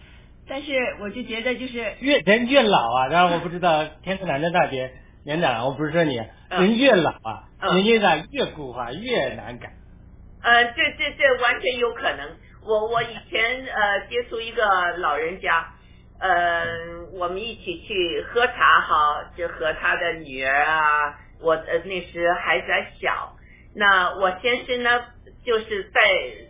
[0.48, 0.72] 但是
[1.02, 4.92] 我就觉得，就是越人越老啊，当然我不知道 天赐南的大姐
[5.26, 6.14] 年长，我不是说你，
[6.48, 7.48] 人越老啊，
[7.82, 9.74] 年长越固化，越难改。
[10.44, 12.36] 呃，这这这完全有可能。
[12.64, 14.64] 我我以前呃接触一个
[14.98, 15.72] 老人家，
[16.20, 16.64] 呃，
[17.14, 23.36] 我们一起去喝茶哈，就和他的女儿啊，我呃那时孩子还小，
[23.74, 25.06] 那我先生呢。
[25.44, 26.00] 就是在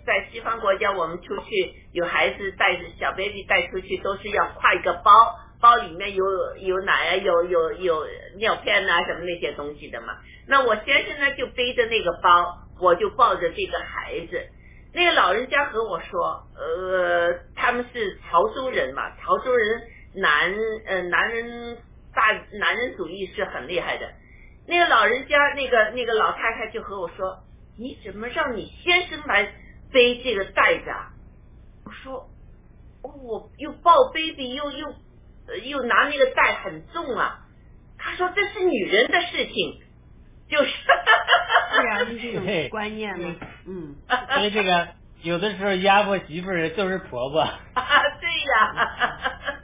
[0.06, 5.10] 在西方国家，我们出去有孩子带着小 baby 带出去，都是要挎一个包，
[5.60, 6.24] 包里面有
[6.58, 8.06] 有奶啊，有有有
[8.38, 10.14] 尿片啊，什么那些东西的嘛。
[10.46, 14.48] 那我先生呢就背着那个包，我就抱着这个孩子。
[14.92, 19.82] 那个老人家和我说，呃，他们是潮州人嘛，潮州人
[20.14, 20.54] 男
[20.86, 21.78] 呃男人
[22.14, 24.10] 大男人主义是很厉害的。
[24.66, 27.40] 那个老人家那个那个老太太就和我说。
[27.76, 29.52] 你怎么让你先生来
[29.92, 31.10] 背这个袋子啊？
[31.84, 32.30] 我说，
[33.02, 34.94] 我又抱 baby 又又
[35.64, 37.40] 又拿那个袋很重啊。
[37.98, 39.82] 他说这是女人的事情，
[40.48, 40.70] 就是。
[41.74, 43.34] 是啊，是这种观念嘛。
[43.66, 43.96] 嗯。
[44.34, 44.88] 所以这个
[45.22, 47.44] 有的时候压迫媳妇儿就是婆婆。
[48.20, 49.60] 对呀。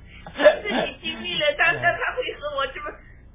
[0.63, 2.91] 自己经历了，他他他会和我这么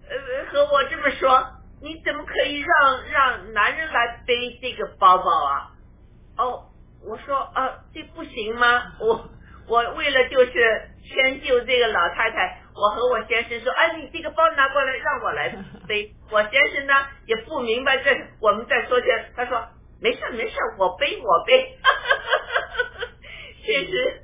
[0.10, 1.48] 呃和我这么说。
[1.82, 5.72] 你怎么可以让让男人来背这个包包啊？
[6.38, 6.64] 哦，
[7.06, 8.94] 我说啊，这不行吗？
[9.00, 9.30] 我
[9.68, 15.56] 我为了就是迁就这个老太太，我和我先生说，哎，你这个包拿过来让我来
[15.88, 16.14] 背。
[16.30, 16.94] 我先生呢
[17.26, 18.12] 也不明白这
[18.42, 19.68] 我们在说这，他说
[20.02, 21.78] 没事没事，我背我背。
[23.66, 24.22] 确实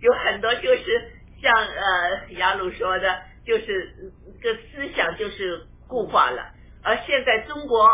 [0.00, 5.66] 有很多就是像呃雅鲁说的，就是个思想就是。
[5.88, 6.52] 固化了，
[6.84, 7.88] 而现在中国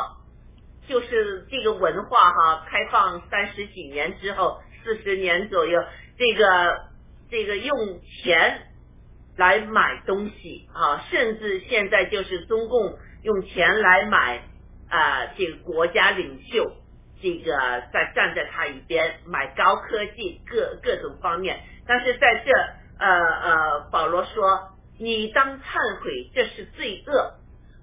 [0.88, 5.80] 就是这个文化哈，开放三十几年之后，四十年左右，
[6.18, 6.80] 这个
[7.30, 8.62] 这个用钱
[9.36, 14.42] 来买东西啊，甚至现在就是中共用钱来买
[14.88, 16.70] 啊，这个国家领袖，
[17.20, 17.52] 这个
[17.92, 22.52] 在站在他一边买高科技各各种方面，但是在这
[22.98, 27.34] 呃呃，保罗说，你当忏悔，这是罪恶。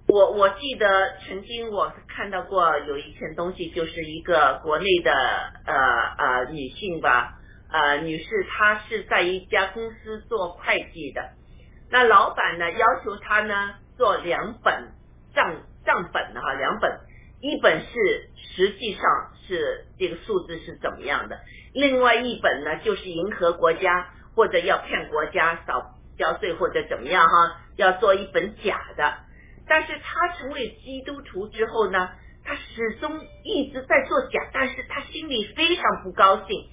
[0.07, 5.11] 我我记得曾经我看到过有一篇东西，就是一个国内的
[5.65, 5.75] 呃
[6.17, 7.39] 呃女性吧，
[7.71, 11.29] 呃女士，她是在一家公司做会计的，
[11.91, 14.93] 那老板呢要求他呢做两本
[15.35, 16.99] 账账本哈，两本，
[17.41, 19.03] 一本是实际上
[19.47, 21.39] 是这个数字是怎么样的，
[21.73, 29.17] 另外一本呢就是迎合国家或者要骗国家少交税或者怎么样哈，要做一本假的。
[29.67, 32.09] 但是他成为基督徒之后呢，
[32.43, 36.69] 他始终一直在做假，但是他心里非常不高兴，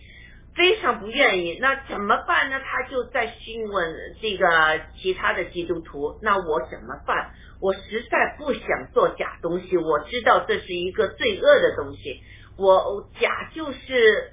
[0.58, 1.56] 非常不愿意。
[1.60, 2.60] 那怎么办呢？
[2.60, 7.30] 他就在询问这个其他的基督徒，那我怎么办？
[7.60, 12.20] 我实在不想做假东西，我知道这是一个罪恶的东西，
[12.58, 14.32] 我假就是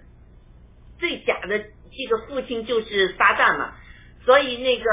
[0.97, 3.76] 最假的，这个父亲就是撒旦嘛，
[4.26, 4.86] 所以那个。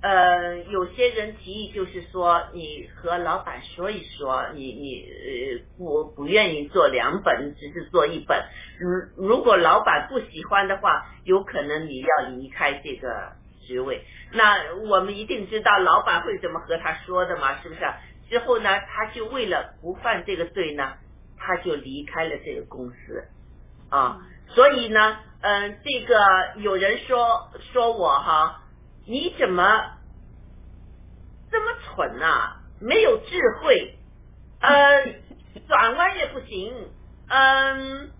[0.00, 8.44] 呃，有些人提议就是说，你和老板说一说，你你呃不不愿意做两本，只是做一本。
[8.78, 13.32] 如如果老板不喜欢的话，有可能你要离开这个
[13.66, 14.04] 职位。
[14.32, 17.80] 那我们一定知道老板会怎么和他说的嘛，是不是？
[18.30, 20.92] 之后呢，他就为了不犯这个罪呢，
[21.36, 23.24] 他就离开了这个公司
[23.90, 24.20] 啊。
[24.46, 28.62] 所以呢，嗯，这个有人说说我哈。
[29.08, 29.64] 你怎么
[31.50, 32.58] 这么蠢呐？
[32.78, 33.96] 没有智慧，
[34.60, 35.14] 呃，
[35.66, 36.90] 转弯也不行，
[37.26, 38.10] 嗯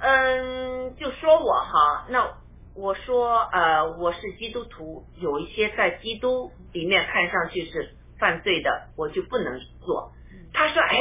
[0.00, 2.32] 嗯，就说我哈，那
[2.76, 10.12] 我说呃，我是基督徒，有一些在基督里面看上去是犯罪的，我就不能做。
[10.52, 11.00] 他说，哎，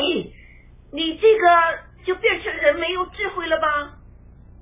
[0.92, 1.48] 你这个
[2.04, 4.00] 就变成人没有智慧了吧？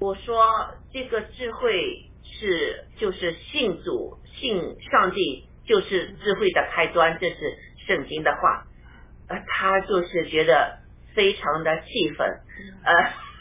[0.01, 4.17] 我说这个智慧是就是信主。
[4.33, 7.57] 信上帝就是智慧的开端，这是
[7.87, 8.65] 圣经的话。
[9.27, 10.79] 呃，他就是觉得
[11.13, 12.27] 非常的气愤，
[12.83, 12.93] 呃，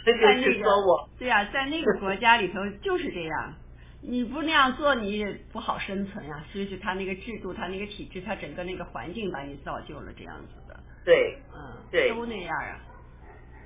[0.05, 3.55] 就是说我对呀，在那个国家里头就是这样，
[4.01, 6.45] 你不那样做，你也不好生存呀。
[6.53, 10.79] 所以是他那个制度，他那个体制，他整个那个环境把你造就了这样子的。
[11.05, 12.79] 对，嗯，对，都那样啊。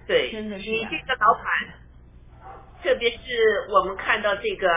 [0.06, 1.44] 对，真的是你这个老板。
[2.84, 3.16] 特别是
[3.70, 4.68] 我们看到这个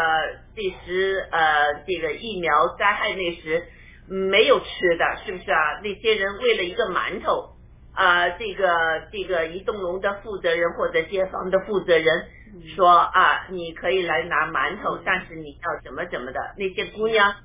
[0.55, 3.67] 这时呃这个疫苗灾害那时
[4.07, 4.65] 没有吃
[4.97, 5.81] 的，是不是啊？
[5.83, 7.57] 那些人为了一个馒头
[7.93, 12.07] 啊，这个这个一栋楼的负责人或者街坊的负责人
[12.75, 17.35] 说啊，你可以来拿馒头，但是你要怎么怎么的，那些姑娘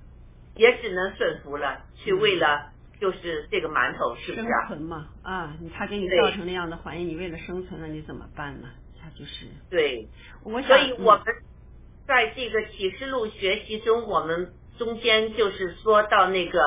[0.54, 4.46] 也只能顺服了，去为了就是这个馒头，是不是？
[4.46, 8.68] 生存嘛啊，他给你造成那样的环境，你为了生存，那你怎么办呢？
[9.16, 10.08] 就是对，
[10.44, 11.24] 我所以我们
[12.06, 16.60] 在这个启示录学习中，我们中间就是说到那个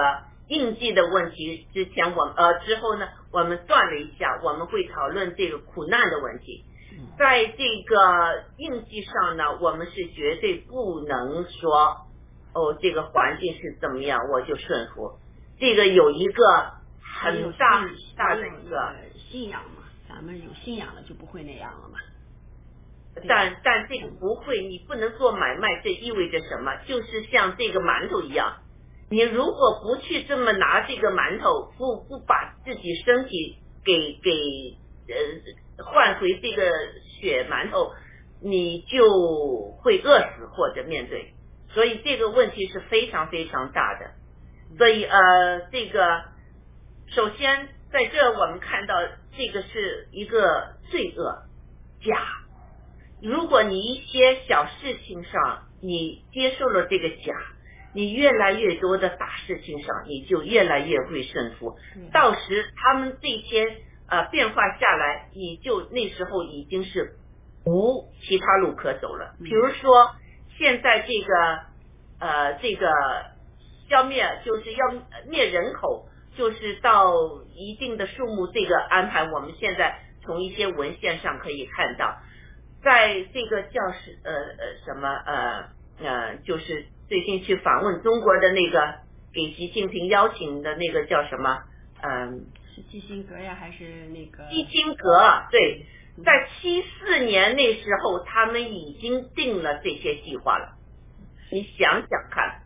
[0.48, 6.64] 印记的问题之前，我呃之后呢，我们断了一下，我们会讨论这个苦难的问题。
[7.18, 12.08] 在这个印记上呢，我们是绝对不能说
[12.54, 15.20] 哦，这个环境是怎么样，我就顺服。
[15.60, 18.96] 这个有一个很大很大的一个
[19.30, 22.00] 信仰嘛，咱们有信仰了就不会那样了嘛。
[23.28, 26.76] 但但这个不会，你不能做买卖，这意味着什么？
[26.86, 28.58] 就是像这个馒头一样，
[29.10, 34.32] 你如果不去这么拿这个馒头，不不把自己身体给给
[35.08, 36.70] 呃换回这个
[37.20, 37.94] 血馒头，
[38.42, 41.34] 你就会饿死或者面对。
[41.70, 44.12] 所以这个问题是非常非常大的。
[44.78, 46.24] 所以呃，这个
[47.08, 48.96] 首先在这我们看到
[49.38, 51.44] 这个是一个罪恶
[52.04, 52.45] 假。
[53.22, 57.34] 如果你一些小事情上你接受了这个假，
[57.94, 61.78] 你越来越多的大事情上你就越来越会胜负。
[62.12, 63.78] 到时他们这些
[64.10, 67.16] 呃变化下来，你就那时候已经是
[67.66, 69.36] 无其他路可走了。
[69.44, 70.16] 比如说
[70.58, 71.60] 现在这个
[72.20, 72.88] 呃这个
[73.90, 74.94] 消灭就是要
[75.28, 77.14] 灭人口，就是到
[77.56, 82.18] 一定的数目，这个安排我们现在从一些文献上可以看到。
[82.86, 89.00] 在这个教室，呃呃，什么呃呃，就是最近去访问中国的那个
[89.34, 91.64] 给习近平邀请的那个叫什么？
[92.04, 92.46] 嗯，
[92.76, 94.48] 是基辛格呀，还是那个？
[94.52, 95.88] 基辛格，对，
[96.24, 100.76] 在七四年那时候，他们已经定了这些计划了。
[101.52, 102.62] 你想想看，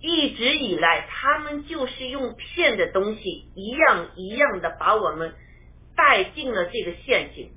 [0.00, 5.34] 一直以来，他们就是用骗的东西，一样一样的把我们
[5.96, 7.50] 带进了这个陷阱。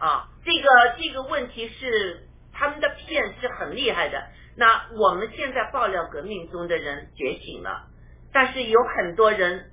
[0.00, 4.28] 啊，这个这个问题是他们的骗是很厉害的。
[4.56, 7.86] 那我们现在爆料革命中的人觉醒了，
[8.32, 9.70] 但是有很多人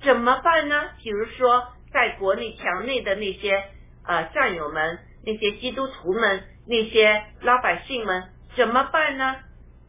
[0.00, 0.90] 怎么办呢？
[1.02, 3.64] 比如说在国内墙内的那些
[4.06, 9.36] 呃战友们、那些基督徒们、那些老百姓们怎么办呢？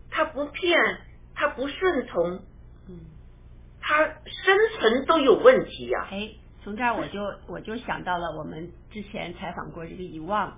[0.10, 0.80] 他不骗，
[1.36, 2.42] 他不顺从，
[2.88, 3.02] 嗯，
[3.80, 6.08] 他生存都有问题呀。
[6.12, 6.39] 哎。
[6.64, 10.58] 从这儿我就我就想到了我们之前采访过这个遗忘，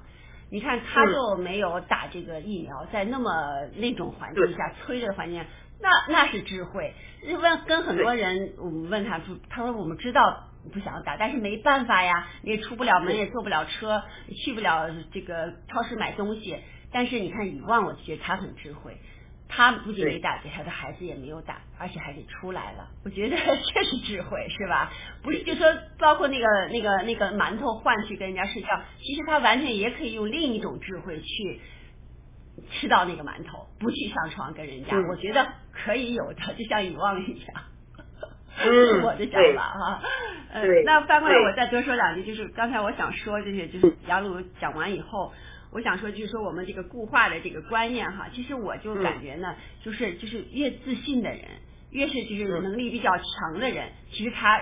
[0.50, 3.32] 你看他就没有打这个疫苗，在那么
[3.76, 5.46] 那种环境下催的环境，
[5.80, 6.94] 那那是智慧。
[7.40, 14.04] 问跟很多人，我们问他，他说我们知道不想打，但是没办法呀，你也出不了门，也坐不了车，
[14.44, 16.58] 去不了这个超市买东西。
[16.92, 18.98] 但是你看以望，我觉得他很智慧。
[19.54, 22.88] 他不仅没打给他的孩子也没有打，而且还给出来了。
[23.04, 24.90] 我觉得 这是智慧，是吧？
[25.22, 25.68] 不是就说
[26.00, 31.60] 包括那个那个那个馒头换去跟人家睡觉，其实他完全也可以用另一种智慧去
[32.72, 34.96] 吃到那个馒头，不去上床跟人家。
[35.10, 37.64] 我觉得可以有的，就像遗忘一样。
[38.58, 40.02] 嗯，我的想法哈。
[40.54, 45.34] 呃，那翻过来我再多说两句，就是刚才我想说这些，就是雅鲁讲完以后。
[45.72, 51.42] 我想说，就是说我们这个固化的这个观念哈，其实我就感觉呢，就是就是越自信的人，
[51.92, 54.60] 越是就是能力比较强的人，其实他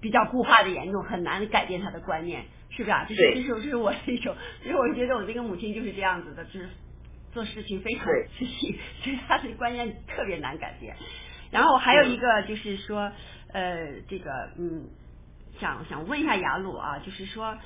[0.00, 3.04] 比较固化的严重，很难改变他的观念，是不是啊？
[3.04, 6.70] 就是这是这是我的一种，就是我觉得我这个母亲就是这样子的，就是
[7.34, 8.06] 做事情非常
[8.38, 10.96] 自信， 所以他的观念特别难改变。
[11.50, 13.12] 然后还有一个就是说，
[13.52, 14.88] 呃，这个嗯，
[15.60, 17.58] 想想问一下雅鲁啊，就是说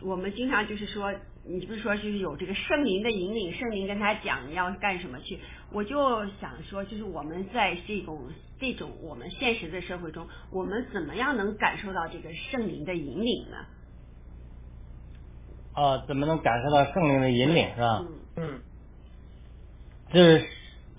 [0.00, 1.12] 我们经常就是说。
[1.50, 5.38] 你不是说就是有这个圣灵的引领，圣灵跟他讲要干什么去？
[5.72, 8.20] 我就想说，就是我们在这种
[8.60, 13.56] 这种我们现实的社会中，我们怎么样能感受到这个圣灵的引领呢？
[15.72, 18.04] 啊，怎么能感受到圣灵的引领是吧？
[18.36, 18.60] 嗯，
[20.12, 20.46] 就是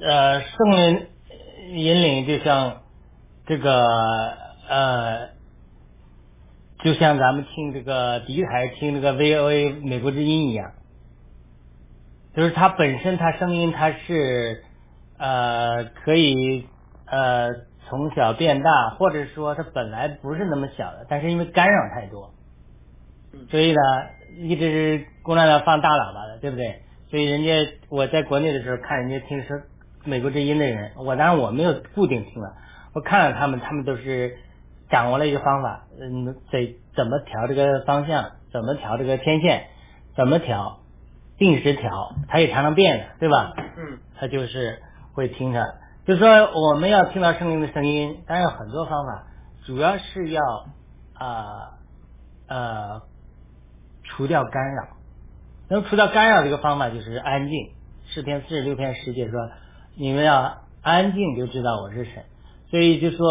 [0.02, 1.08] 呃，圣灵
[1.74, 2.82] 引领就像
[3.46, 3.86] 这个
[4.68, 5.39] 呃。
[6.81, 10.72] 就像咱们听这个第一台听这个 VOA 美国之音一样，
[12.34, 14.64] 就是它本身它声音它是
[15.18, 16.68] 呃可以
[17.06, 17.49] 呃
[17.89, 22.34] 从小变大，或者说它本来不是那么小的，但是因为干扰太多，
[23.51, 23.80] 所以呢
[24.38, 26.84] 一直是共产党放大喇叭的，对不对？
[27.10, 29.60] 所以人家我在国内的时候看人家听说
[30.06, 32.53] 美国之音的人，我当然我没有固定听了，
[32.93, 34.38] 我看了他们，他们都是。
[34.90, 39.68] 掌握了一个方法，嗯，得怎么调这个方向，怎么调这个天线，
[40.16, 40.80] 怎么调，
[41.38, 43.53] 定时调，它也常常变的，对吧？
[43.56, 44.82] 嗯，它就是
[45.14, 45.76] 会听着，
[46.06, 46.28] 就说
[46.60, 49.28] 我们要听到声音的声音，当然有很多方法，
[49.66, 50.41] 主要是要
[51.14, 51.78] 啊
[52.48, 53.02] 呃
[54.03, 54.88] 除掉干扰。
[55.70, 57.72] 那么除掉干扰这个方法就是安静。
[58.07, 59.52] 诗篇四十六篇十节说，
[59.95, 62.24] 你们要安静，就知道我是神。
[62.70, 63.26] 所以就说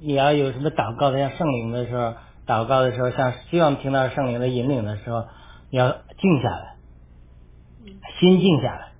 [0.00, 2.14] 你要有什么祷告的，像圣灵的时候，
[2.46, 5.26] 祷告的时候，像希望听到圣灵的引领的时候，
[5.70, 6.76] 你要静下来，
[8.18, 8.90] 心静下来。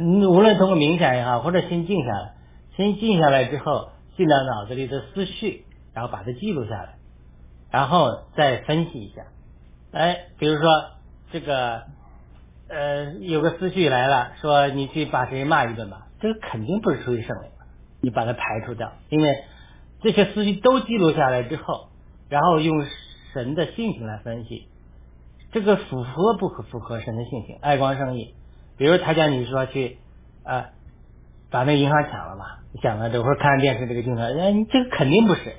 [0.00, 2.34] 无论通过冥想也好，或者心静下来，
[2.76, 6.96] 心静下来之后，进到脑子里的思绪，然后把它记录下来，
[7.70, 9.22] 然后再分析一下。
[9.92, 10.68] 哎，比如说
[11.30, 11.82] 这个
[12.68, 17.50] 呃，有个思绪来了，说你去把谁骂一顿吧，这个肯定不是出于圣灵。
[18.04, 19.34] 你把它排除掉，因为
[20.02, 21.88] 这些思绪都记录下来之后，
[22.28, 22.84] 然后用
[23.32, 24.68] 神的性情来分析，
[25.52, 27.56] 这个符合不符合神的性情？
[27.62, 28.34] 爱光生意，
[28.76, 29.96] 比如他叫你说去
[30.44, 30.66] 啊
[31.50, 32.44] 把那银行抢了嘛，
[32.82, 35.54] 抢了之后看电视这个镜头，哎，你这个肯定不是，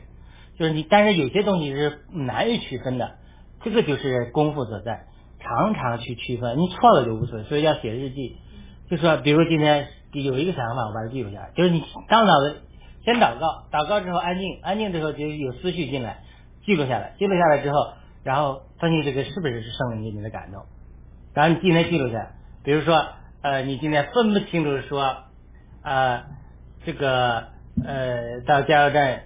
[0.59, 3.15] 就是你，但是有些东西是难以区分的，
[3.63, 5.07] 这个就是功夫所在，
[5.39, 8.37] 常常去区分，你错了就无所谓，所以要写日记，
[8.87, 9.87] 就说比如今天。
[10.23, 11.51] 有一个想法，我把它记录下来。
[11.55, 12.61] 就是你当脑子
[13.03, 16.19] 先祷告，祷告之后安静，安静之后就有思绪进来，
[16.65, 17.93] 记录下来，记录下来之后，
[18.23, 20.63] 然后分析这个是不是是圣灵给你的感动，
[21.33, 22.31] 然后你今天记录下来。
[22.63, 23.05] 比如说，
[23.41, 25.17] 呃，你今天分不清楚说，
[25.83, 26.23] 呃，
[26.83, 27.49] 这个
[27.85, 29.21] 呃到加油站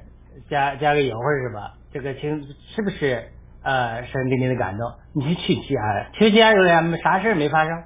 [0.50, 2.44] 加加个油或者什么，这个清
[2.76, 3.30] 是不是
[3.64, 4.92] 呃神给你的感动？
[5.14, 7.84] 你去去加，去加油了，啥事没发生，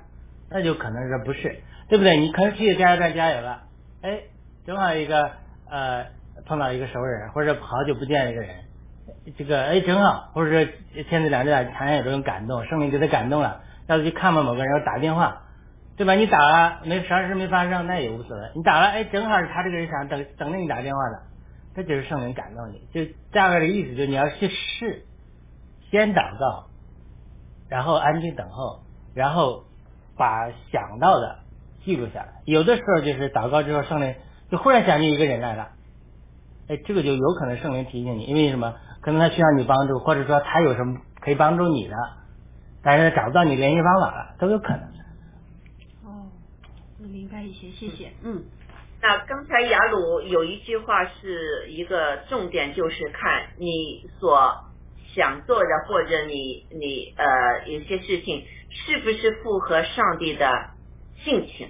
[0.49, 1.61] 那就可能是不是。
[1.89, 2.17] 对不对？
[2.17, 3.63] 你可能去加油站加油了，
[4.01, 4.21] 哎，
[4.65, 5.31] 正好一个
[5.69, 6.07] 呃
[6.45, 8.55] 碰到一个熟人，或者好久不见一个人，
[9.37, 10.71] 这个哎正好，或者说
[11.09, 15.43] 天子两代常常有这种感动，圣灵给他感动了，要去看望某个人，我打电话，
[15.97, 16.13] 对吧？
[16.13, 18.51] 你打了没啥事没发生，那也无所谓。
[18.55, 21.21] 你打了，哎，正好是他这个人想等等着你打电话的，
[21.75, 22.87] 这就是圣灵感动你。
[22.93, 25.05] 就大概的意思，就是你要去试，
[25.91, 26.69] 先祷告，
[27.69, 28.79] 然后安静等候，
[29.13, 29.65] 然后
[30.17, 31.42] 把想到的。
[31.85, 34.15] 记录下来，有的时候就是祷告之后，圣灵
[34.49, 35.69] 就忽然想起一个人来了，
[36.67, 38.75] 哎，这个就有可能圣灵提醒你，因为什么？
[39.01, 41.95] 可能他需要你帮助，或者说他有什么可以帮助你的，
[42.81, 44.83] 但是找不到你联系方法了，都有可能。
[46.05, 46.31] 哦，
[47.01, 48.13] 我明白一些，谢谢。
[48.23, 48.45] 嗯，
[49.01, 54.55] 那刚才雅鲁有一句话是一个重点，就是看你所
[55.13, 60.72] 想做的，或者你你呃有些事情是不是符合上帝的。
[61.23, 61.69] 性情，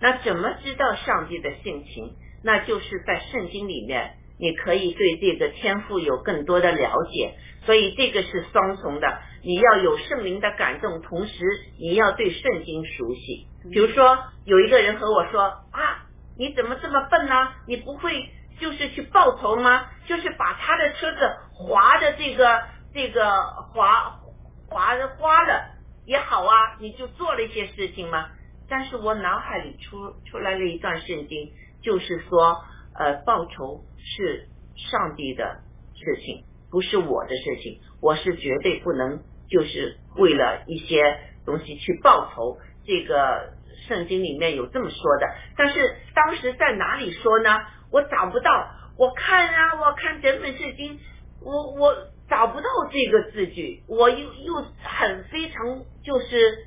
[0.00, 2.16] 那怎么知道上帝的性情？
[2.42, 7.34] 那就是在圣经里面，你可以对这个天赋有更多的了解。
[7.64, 11.44] 所以这个是双重的，你要有圣灵的感动，同时
[11.80, 13.48] 你要对圣经熟悉。
[13.72, 15.42] 比如说，有一个人和我说
[15.72, 16.06] 啊，
[16.38, 17.52] 你怎么这么笨呢？
[17.66, 19.88] 你不会就是去报仇吗？
[20.06, 22.62] 就是把他的车子划的这个
[22.94, 23.28] 这个
[23.74, 24.20] 划
[24.68, 25.64] 划的花了
[26.04, 28.28] 也好啊，你就做了一些事情吗？
[28.68, 31.52] 但是我脑海里出出来了一段圣经，
[31.82, 32.62] 就是说，
[32.94, 35.60] 呃，报仇是上帝的
[35.94, 36.44] 事情。
[36.68, 42.58] 不是我的事情，我是绝对不能就是为了一些东西去报仇。
[42.84, 43.54] 这个
[43.88, 45.26] 圣经里面有这么说的，
[45.56, 47.50] 但是当时在哪里说呢？
[47.92, 48.50] 我找不到。
[48.98, 50.98] 我看啊，我看整本圣经，
[51.40, 51.94] 我我
[52.28, 56.58] 找不到这个字句，我又又很非常就是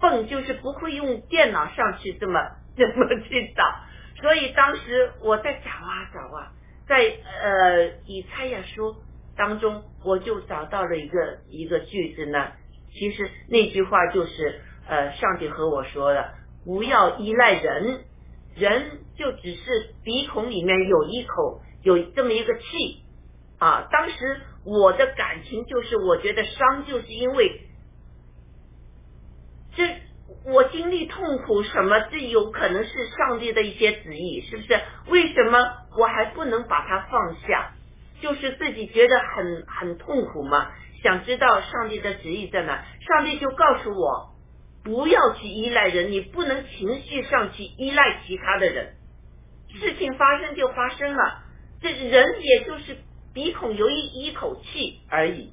[0.00, 2.40] 笨，就是不会用电脑上去这么
[2.76, 3.64] 这么去找。
[4.20, 6.52] 所以当时我在找啊找啊，
[6.88, 6.96] 在
[7.42, 8.96] 呃以赛亚书。
[9.38, 12.52] 当中，我就找到了一个一个句子呢。
[12.90, 16.32] 其实那句话就是，呃，上帝和我说的，
[16.64, 18.00] 不要依赖人，
[18.54, 23.02] 人就只是鼻孔里面有一口有这么一个气
[23.58, 23.86] 啊。
[23.92, 27.60] 当时我的感情就是，我觉得伤就是因为
[29.76, 30.00] 这
[30.44, 34.80] 我经历痛苦什么，这有可能是上帝的一些旨意，是不是？
[35.08, 35.58] 为什么
[35.98, 37.72] 我还不能把它放下？
[38.20, 40.72] 就是自己觉得很很痛苦嘛，
[41.02, 44.34] 想知道上帝的旨意在哪，上帝就告诉我，
[44.82, 48.94] 不要去依赖人，你不能情绪上去依赖其他的人，
[49.78, 51.42] 事情发生就发生了，
[51.82, 52.96] 这人也就是
[53.34, 55.52] 鼻孔有一一口气而已，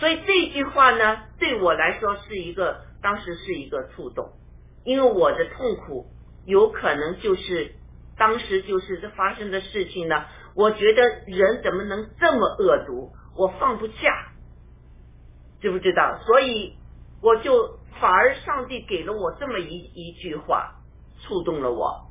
[0.00, 4.32] 所以这句话呢，对我来说是一个当时是一个触动，
[4.84, 6.06] 因为我的痛苦
[6.44, 7.74] 有可能就是
[8.16, 10.24] 当时就是这发生的事情呢。
[10.54, 13.12] 我觉得人怎么能这么恶毒？
[13.36, 14.32] 我放不下，
[15.60, 16.18] 知不知道？
[16.24, 16.78] 所以
[17.20, 20.76] 我就反而上帝给了我这么一一句话，
[21.20, 22.06] 触动了我。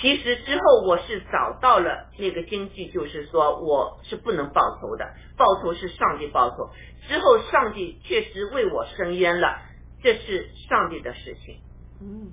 [0.00, 6.70] 其实之后我是找到了那个经济，就是说我是不能报仇的，报仇是上帝报仇。
[7.08, 9.60] 之后上帝确实为我伸冤了，
[10.02, 11.60] 这是上帝的事情。
[12.00, 12.32] 嗯，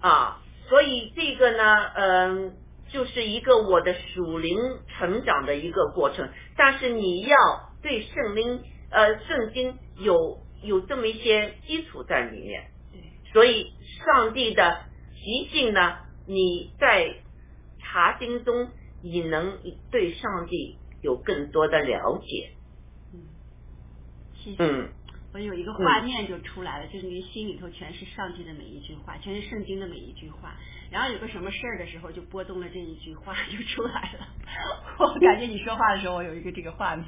[0.00, 2.56] 啊，所以这个呢，嗯。
[2.88, 4.56] 就是一个我的属灵
[4.86, 7.36] 成长的一个过程，但是你要
[7.82, 12.70] 对圣灵呃圣经有有这么一些基础在里面，
[13.32, 13.72] 所以
[14.04, 14.84] 上帝的
[15.16, 15.96] 习性呢，
[16.28, 17.12] 你在
[17.80, 18.70] 查经中
[19.02, 19.58] 你能
[19.90, 22.52] 对上帝有更多的了解。
[23.12, 23.26] 嗯。
[24.60, 24.88] 嗯。
[25.36, 30.54] 我有一个画面就出来了，就是你心里头全是上帝的每一句话，全是圣经的每一句话。
[30.90, 34.26] 然后有个什么事儿的时候，就拨动了这一句话就出来了。
[34.96, 37.06] 我感觉你说话的时候，我有一个这个画面。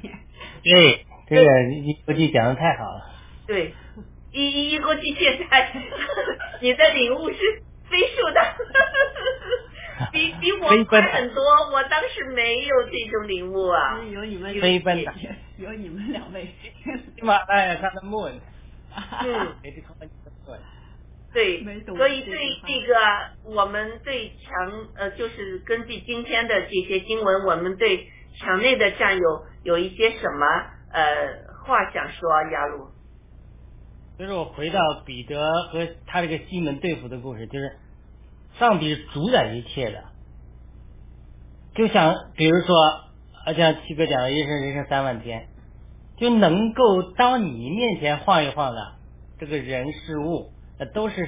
[0.61, 3.09] 对，这个一国际讲的太好了。
[3.47, 3.73] 对，
[4.31, 5.73] 一一估计现在
[6.61, 7.37] 你的领悟是
[7.89, 8.55] 飞速的。
[10.11, 11.43] 比比我快很多，
[11.73, 13.99] 我当时没有这种领悟啊。
[14.13, 15.11] 有你们飞奔的，
[15.59, 16.47] 有你们两位。
[17.15, 18.33] 喜马拉雅上的 moon。
[19.23, 19.55] 嗯。
[21.31, 22.95] 对，所以对这个，
[23.43, 28.09] 我们对墙呃，就是根据今天的这些经文，我们对
[28.39, 30.45] 墙内的战友有一些什么
[30.91, 32.87] 呃话想说，亚鲁。
[34.17, 37.77] 就是我回到彼得和他这个西门对付的故事，就是。
[38.57, 40.05] 上帝主宰一切的，
[41.75, 42.75] 就像比如说，
[43.45, 45.47] 啊，像七哥讲的“一生人生三万天”，
[46.19, 48.95] 就能够当你面前晃一晃的
[49.39, 51.27] 这个人事物，那都是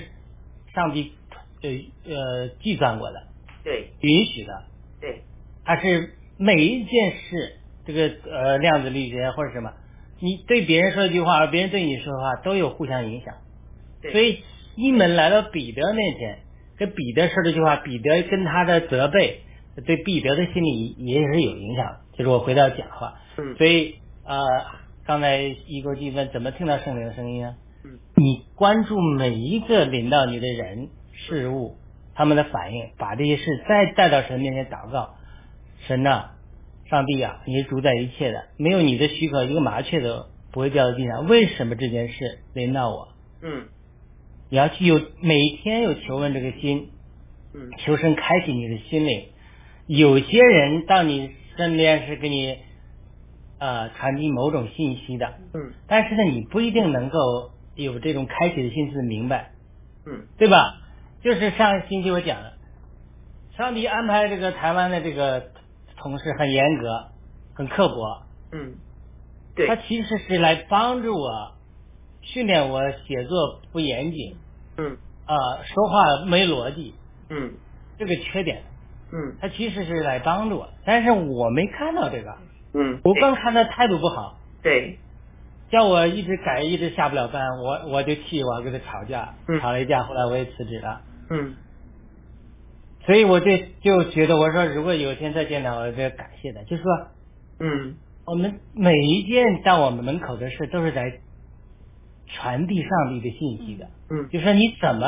[0.74, 1.14] 上帝
[1.62, 1.70] 呃
[2.14, 3.24] 呃计算过的，
[3.64, 4.64] 对，允许的，
[5.00, 5.22] 对，
[5.64, 7.54] 它是每一件事，
[7.86, 9.72] 这个呃量子力学或者什么，
[10.20, 13.34] 你对别人说一句话，而别人对你说的话，都有互相影响，
[14.02, 14.44] 对，所以
[14.76, 16.40] 西门来到彼得面前。
[16.78, 19.42] 跟彼得说这句话，彼得跟他的责备，
[19.86, 21.98] 对彼得的心理也是有影响。
[22.18, 23.20] 就是我回到讲话，
[23.56, 24.42] 所以呃，
[25.12, 27.56] 刚才一哥记问怎么听到圣灵的声音啊？
[28.16, 31.76] 你关注每一个领到你的人事物，
[32.16, 35.16] 他们的反应，把这些事再带到神面前祷告。
[35.86, 36.30] 神呐，
[36.90, 41.28] 上帝啊，你是主宰一切的，没有你的许可，一个麻雀都不会掉到地上。
[41.28, 43.10] 为什么这件事临到我？
[43.42, 43.66] 嗯。
[44.50, 46.88] 你要去有每天有求问这个心，
[47.54, 49.26] 嗯，求神开启你的心灵。
[49.88, 52.60] 有些人到你身边是给你
[53.62, 59.52] 呃传递某种信息的，嗯，但是呢，你不一定能够有这种开启的心思明白，
[60.08, 60.82] 嗯，对吧？
[61.22, 62.54] 就是上个星期我讲的，
[63.56, 65.52] 上帝安排这个台湾的这个
[65.96, 67.10] 同事很严格，
[67.54, 68.24] 很刻薄。
[68.52, 68.74] 嗯，
[69.56, 69.68] 对。
[69.68, 71.52] 他其实是来帮助我，
[72.22, 74.38] 训练我写作不严谨。
[74.78, 74.98] 嗯。
[75.28, 75.36] 啊，
[75.66, 76.96] 说话没逻辑。
[77.30, 77.54] 嗯。
[78.00, 78.64] 这个缺点。
[79.14, 79.38] 嗯。
[79.40, 82.36] 他其实是来帮助我，但是我没看到这个。
[82.74, 83.00] 嗯。
[83.04, 84.38] 我刚看他态度不好。
[84.62, 84.98] 对。
[85.70, 91.02] 叫我一直改，一直下不了班，我我就气，我跟他吵架，吵了一架，后来我也辞职了。
[91.30, 91.56] 嗯。
[93.06, 96.92] 所以我就就觉得，我说如果有一天再见到，我就感谢他，就是说，
[97.62, 97.96] 嗯，
[98.26, 101.22] 我们每一件到我们门口的事，都是在
[102.28, 103.88] 传递上帝的信息的。
[104.10, 105.08] 嗯，就说你怎么，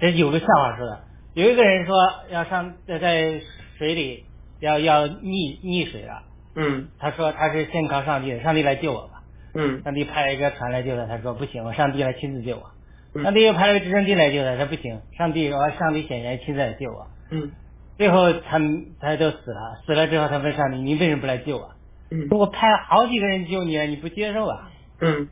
[0.00, 1.04] 这有个笑话说的，
[1.34, 1.96] 有一个人说
[2.28, 3.40] 要上在
[3.78, 4.24] 水里
[4.58, 6.24] 要要溺溺水了。
[6.54, 9.22] 嗯，他说他是先靠上帝的，上帝来救我吧。
[9.54, 12.70] 嗯，上帝派了一个船来救他，他说不行，我上帝来亲自救我。
[13.14, 17.06] 嗯、上帝又派了个直升机来救他，他不行，上帝我上帝显然亲自来救我。
[17.30, 17.52] 嗯，
[17.96, 18.58] 最后他
[19.00, 21.70] 他就死了，死了之后他问上帝，你为什么不来救我？
[22.10, 24.70] 嗯，我派了好几个人救你了，你不接受啊？
[25.00, 25.28] 嗯，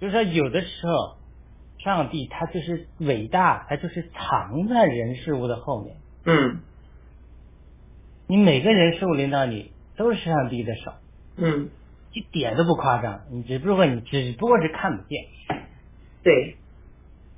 [0.00, 1.16] 就是说有的时候，
[1.78, 5.96] 上帝他就是伟大，他就是藏在人事物的后面。
[6.24, 6.60] 嗯，
[8.26, 10.92] 你每个人事物领导你都是上帝的手。
[11.36, 11.68] 嗯。
[12.12, 15.26] 一点都不夸张，你只不过你只不过是看不见。
[16.24, 16.56] 对，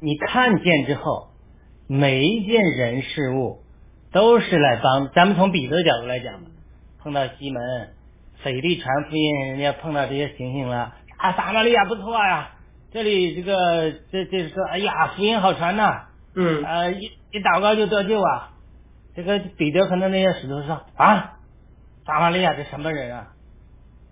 [0.01, 1.29] 你看见之后，
[1.87, 3.59] 每一件人事物
[4.13, 5.11] 都是来帮。
[5.13, 6.41] 咱们从彼得的角度来讲，
[7.03, 7.91] 碰到西门、
[8.43, 12.53] 腓力传福音，人家碰到这些情形了，啊，撒玛利亚不错呀，
[12.93, 18.55] 这里这个这这说，哎呀，福音好传呐，嗯，啊，一一祷告就得救啊。
[19.15, 21.41] 这个彼得可能那些使徒说啊，
[22.05, 23.33] 撒玛利亚这什么人啊？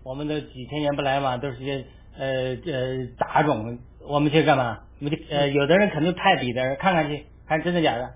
[0.02, 1.84] 我们都几千年不来嘛，都是些
[2.16, 4.80] 呃呃杂种，我们去干嘛？
[4.98, 8.14] 我们就呃有的人肯定派彼得看看去，看真的假的，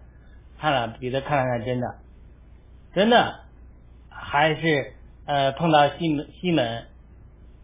[0.59, 1.95] 看了彼得看了看真的，
[2.95, 3.41] 真的
[4.09, 4.93] 还是
[5.27, 6.85] 呃碰到西门西门，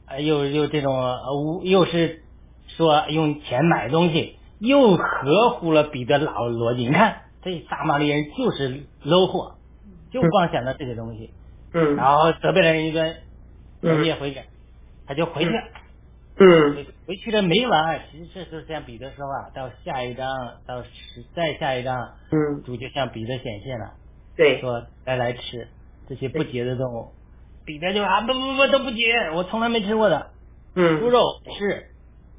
[0.07, 0.95] 呃又又这种
[1.35, 2.23] 无又是
[2.77, 6.87] 说用钱买东西，又合乎了彼得老逻辑。
[6.87, 9.57] 你看这撒玛利亚人就是 low 货，
[10.11, 11.31] 就光想到这些东西，
[11.73, 13.17] 嗯，然后责备了人一顿。
[13.83, 14.43] 嗯，也回去，
[15.07, 15.63] 他就回去了。
[16.37, 20.83] 嗯，回去了没完，其实这时候向彼得说话，到下一章，到
[21.35, 23.95] 再下一章，嗯，主就向彼得显现了，
[24.37, 25.69] 对，说来来吃
[26.09, 27.13] 这些不洁的动物。
[27.65, 30.31] 彼得就啊不不不都不洁，我从来没吃过的。
[30.75, 31.87] 嗯，猪肉是，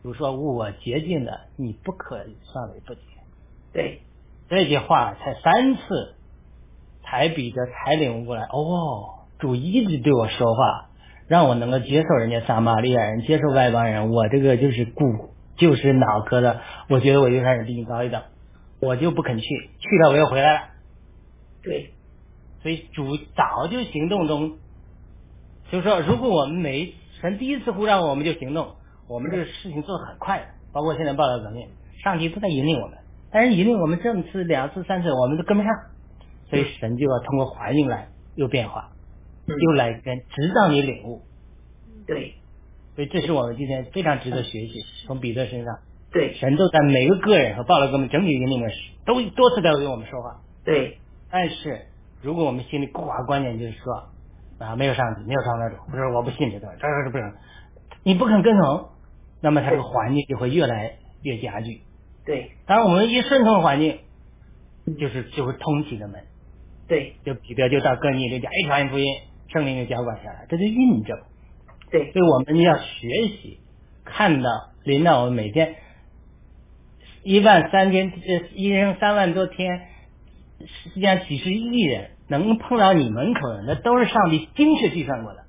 [0.03, 3.01] 主说我洁净的，你不可算为不洁。
[3.73, 4.01] 对，
[4.49, 6.15] 这句话才三次，
[7.03, 10.87] 才彼得才领悟过来，哦，主一直对我说话。
[11.27, 16.59] 让我能够接受人家撒玛利亚人，接受外邦人，我这个就是骨，就是脑壳的，
[16.89, 18.21] 我觉得我就开始比你高一等，
[18.81, 19.45] 我就不肯去，
[19.79, 20.59] 去了我又回来了。
[21.63, 21.93] 对，
[22.61, 24.57] 所以主早就行动中，
[25.71, 28.75] 就是说，如果我们每神第一次呼召我们就行动，
[29.07, 31.65] 我们这个事情做的很快的，包括现在报道革命，
[32.03, 32.97] 上帝不再引领我们，
[33.31, 35.71] 但是引领我们这么次、两次、三次，我们都跟不上，
[36.49, 38.89] 所以神就要通过环境来有变化。
[39.47, 41.21] 又来跟，直到你领悟。
[42.07, 42.35] 对，
[42.95, 44.73] 所以这是我们今天非常值得学习，
[45.07, 45.79] 从彼得身上。
[46.11, 48.69] 对，神都在每个个人和报了给我们整体里面，
[49.05, 50.41] 都多次在为我们说话。
[50.65, 50.97] 对，
[51.31, 51.85] 但是
[52.21, 54.09] 如果我们心里固化观念就是说
[54.59, 57.33] 啊，没有上帝，没有创造主，不是我不信这个，这是不是？
[58.03, 58.89] 你不肯跟从，
[59.41, 61.81] 那么他这个环境就会越来越加剧。
[62.25, 63.99] 对，当然我们一顺从环境，
[64.99, 66.21] 就是就会通体的门。
[66.87, 69.05] 对，就彼得就到各地就讲一传福音。
[69.51, 71.17] 圣灵给浇灌下来，这是印证。
[71.89, 73.59] 对，所以我们要学习，
[74.05, 74.49] 看到
[74.85, 75.75] 临到我们每天
[77.23, 79.81] 一万三千，这，一人三万多天，
[80.65, 85.43] 实际上几十亿人能碰到你门口的，那都是上帝精确计算过的。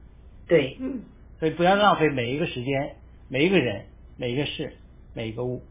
[0.48, 1.02] 对，嗯，
[1.38, 2.96] 所以不要浪费每一个时间，
[3.28, 3.84] 每一个人，
[4.16, 4.72] 每一个事，
[5.14, 5.62] 每一个物，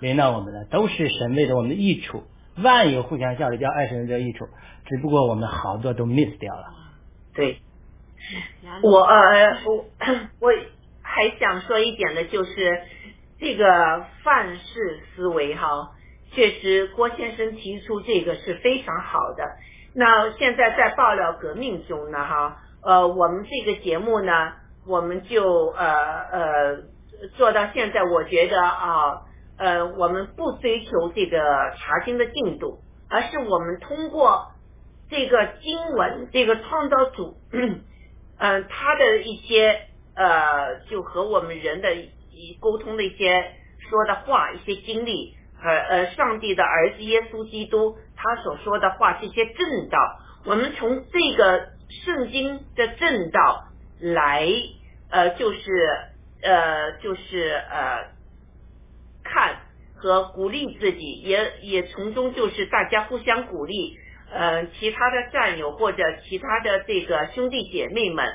[0.00, 2.24] 临到我们的都是神为了我们的益处，
[2.56, 4.44] 万有互相效力，叫爱神得益处。
[4.84, 6.66] 只不过我们好多都 miss 掉了。
[7.34, 7.56] 对。
[8.82, 9.84] 我呃我
[10.40, 10.52] 我
[11.02, 12.82] 还想说一点的就是
[13.38, 15.92] 这个范式思维哈，
[16.32, 19.44] 确实郭先生提出这个是非常好的。
[19.94, 24.52] 那现在在爆料革命中呢哈，呃我们这个节目呢，
[24.86, 25.86] 我们就呃
[26.30, 26.76] 呃
[27.36, 29.22] 做到现在，我觉得啊
[29.56, 31.38] 呃我们不追求这个
[31.78, 34.52] 查经的进度，而是我们通过
[35.08, 37.38] 这个经文，这个创造主。
[37.52, 37.80] 嗯，
[38.38, 39.80] 嗯他的一些
[40.14, 43.52] 呃，就和我们人的一沟通的一些
[43.88, 49.98] 说的话，一些经历和呃上帝的儿子耶稣基督他所说的话，这些正道，
[50.44, 51.68] 我们从这个
[52.04, 53.68] 圣经的正道
[54.00, 54.48] 来
[55.10, 55.60] 呃就是
[56.42, 58.12] 呃就是呃
[59.24, 59.56] 看
[59.96, 63.98] 和鼓励自己，也也从中就是大家互相鼓励，
[64.32, 68.26] 呃其他的战友或者其他的这个兄弟姐妹们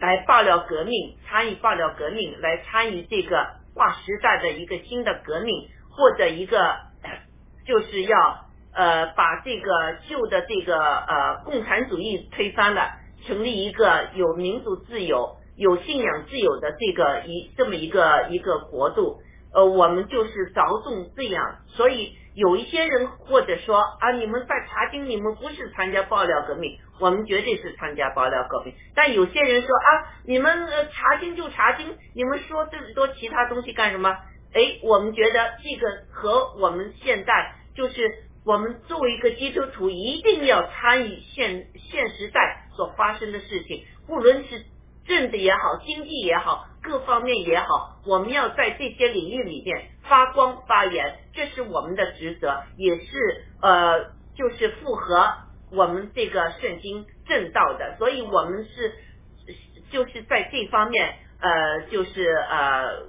[0.00, 6.76] 来爆料革命，参与爆料革命，来参与这个划时代的一个新的革命，或者一个
[7.66, 8.44] 就是要
[8.74, 12.92] 呃把这个旧的这个呃共产主义推翻了，
[13.26, 19.20] 成立一个有民主自由、有信仰自由的这个一这么一个一个国度。
[19.50, 28.72] 呃，我们就是着重这样，所以有一些人或者说啊，你们在查经，你们不是参加爆料革命，我们绝对是参加爆料革命。
[28.94, 34.16] 但有些人说啊，你们呃查经就查经，你们说这么多其他东西干什么？
[34.54, 38.08] 哎，我们觉得这个和我们现在就是
[38.44, 44.64] 我们作为一个基督徒，一定要参与现现时代所发生的事情，不论是
[45.08, 46.66] 政治也好，经济也好。
[46.80, 55.28] 各方面也好，我们要在这些领域里面发光发言，这是我们的职责，也是呃，就是符合
[55.72, 57.96] 我们这个圣经正道的。
[57.98, 58.94] 所以，我们是
[59.90, 63.08] 就是在这方面呃，就是呃，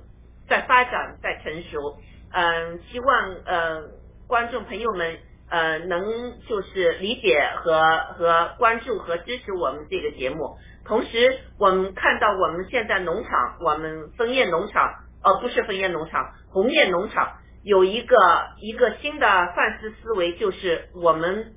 [0.49, 1.99] 在发展，在成熟。
[2.31, 3.83] 嗯，希望呃
[4.27, 5.19] 观众朋友们
[5.49, 10.57] 呃能就是理解和和关注和支持我们这个节目。
[10.85, 14.81] 同时，我们看到我们现在农场，我们枫叶农场，
[15.23, 18.15] 呃，不是枫叶农场，红叶农场有一个
[18.59, 21.53] 一个新的范式思维，就是我们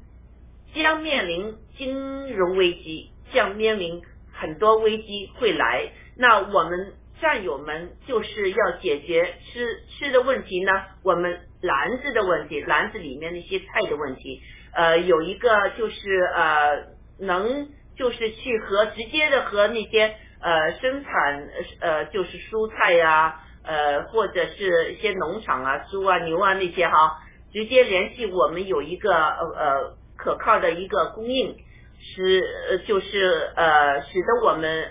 [0.74, 4.02] 将面临金融危机，将面临
[4.32, 5.92] 很多危机会来。
[6.16, 14.42] 那我们战友们就是要解决吃吃的问题呢，我们篮子的问题，篮子里面那些菜的问题，
[14.74, 16.84] 呃，有一个就是呃
[17.18, 17.68] 能。
[17.94, 21.48] 就是去和直接的和那些呃生产
[21.78, 27.18] 呃就是蔬菜呀呃或者是一些农场啊猪啊牛啊那些哈
[27.52, 31.54] 直接联系我们有一个呃呃可靠的一个供应
[32.00, 34.86] 使呃就是呃使得我们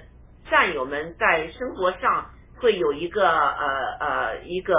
[0.52, 2.30] 战友们在生活上
[2.62, 4.74] 会有一个呃呃一个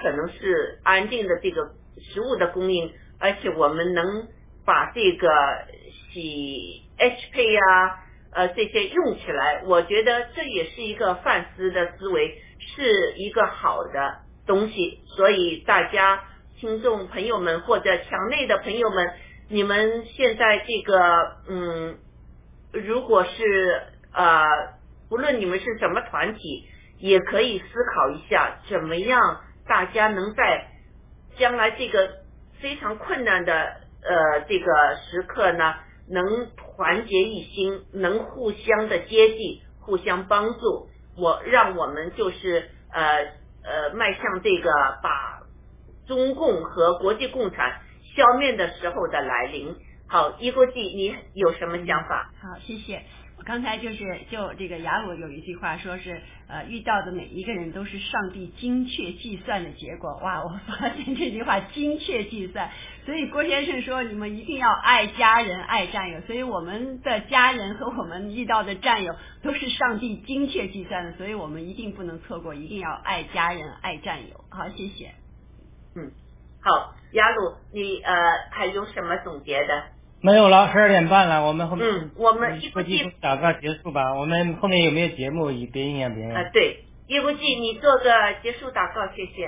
[0.00, 4.28] 可能是安定的这个食物的供应，而且我们能
[4.64, 5.28] 把这个
[6.12, 6.84] 洗。
[6.98, 7.60] HP 呀，
[8.32, 14.98] 呃，这些用起来，我觉得这也是一个范思的思维，是一个好的东西。
[15.06, 16.24] 所以大家
[16.58, 19.12] 听众朋友们或者墙内的朋友们，
[19.48, 21.98] 你们现在这个，嗯，
[22.72, 23.80] 如果是
[24.12, 24.44] 呃，
[25.08, 26.66] 不论你们是什么团体，
[26.98, 27.64] 也可以思
[27.94, 30.68] 考一下，怎么样大家能在
[31.38, 32.24] 将来这个
[32.60, 33.52] 非常困难的
[34.02, 35.74] 呃这个时刻呢？
[36.10, 36.24] 能
[36.56, 40.88] 团结一心，能互相的接济，互相帮助，
[41.18, 43.26] 我让我们就是呃
[43.62, 44.70] 呃迈向这个
[45.02, 45.42] 把
[46.06, 47.82] 中共和国际共产
[48.16, 49.76] 消灭的时候的来临。
[50.08, 52.32] 好，一国际，你有什么想法？
[52.40, 53.02] 好，谢谢。
[53.44, 62.70] 刚才就是就这个雅鲁有一句话说是呃遇到的每一个人都是上帝精确计算的结果哇我发现这句话精确计算，
[63.06, 74.44] 所以郭先生说你们一定要爱家人爱战友，所以我们的家人和我们遇到的战友都是上帝精确计算的，所以我们一定不能错过，一定要爱家人爱战友。
[74.50, 75.14] 好，谢谢。
[75.96, 76.12] 嗯，
[76.60, 78.14] 好，雅鲁，你呃
[78.50, 79.97] 还有什么总结的？
[80.20, 84.14] 没有了，十二点半了，我们后面嗯，我们一不记祷告结束吧。
[84.16, 85.46] 我们后面有没有节目？
[85.72, 86.36] 别影响别人。
[86.36, 89.46] 啊，对，一不记，你做个结束祷告，谢谢。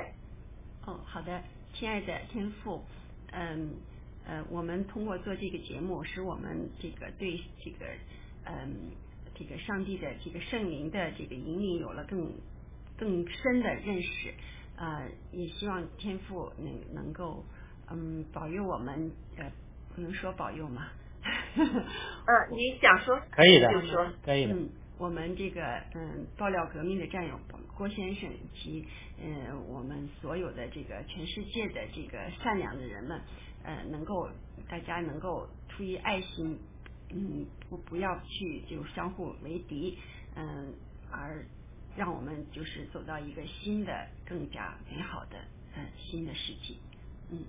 [0.86, 1.42] 哦，好的，
[1.74, 2.84] 亲爱的天父，
[3.32, 3.72] 嗯
[4.24, 7.86] 呃，我们通过做这个节目，使我们这个对这个
[8.44, 8.92] 嗯
[9.36, 12.32] 这个上帝的这个圣灵的这个引领有了更
[12.96, 14.32] 更深的认识
[14.76, 15.02] 啊，
[15.32, 17.44] 也希望天父能能够
[17.90, 19.50] 嗯保佑我们呃。
[19.94, 20.88] 不能说保佑吗？
[21.54, 24.54] 呃，你想说可以的，就说可以的。
[24.54, 25.62] 嗯，我们这个
[25.94, 27.38] 嗯爆料革命的战友
[27.76, 28.86] 郭先生及
[29.22, 33.20] 嗯我们所有的这个全世界的这个善良的人们，
[33.64, 34.28] 呃，能够
[34.68, 36.58] 大家能够出于爱心，
[37.10, 39.98] 嗯，不不要去就相互为敌，
[40.36, 40.72] 嗯，
[41.10, 41.44] 而
[41.96, 45.36] 让我们就是走到一个新的更加美好的
[45.76, 46.78] 嗯新的世纪，
[47.30, 47.44] 嗯，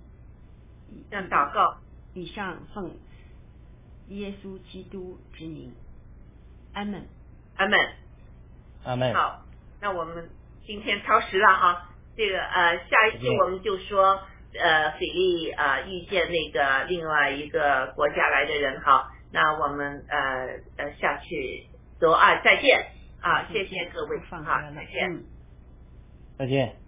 [1.09, 1.80] 让祷告。
[2.13, 2.97] 以上奉
[4.09, 5.73] 耶稣基督之名，
[6.73, 7.07] 阿门，
[7.55, 7.79] 阿门，
[8.83, 9.13] 阿门。
[9.13, 9.45] 好，
[9.79, 10.29] 那我们
[10.65, 14.21] 今天超时了哈，这个呃下一期我们就说
[14.59, 21.67] 呃斐利啊、呃、遇见那个另外一个国家来的人哈，那我们呃呃下去
[21.99, 22.88] 走啊再见。
[23.21, 24.43] 啊，谢谢各位，好
[24.73, 25.23] 再见。
[26.39, 26.80] 再见。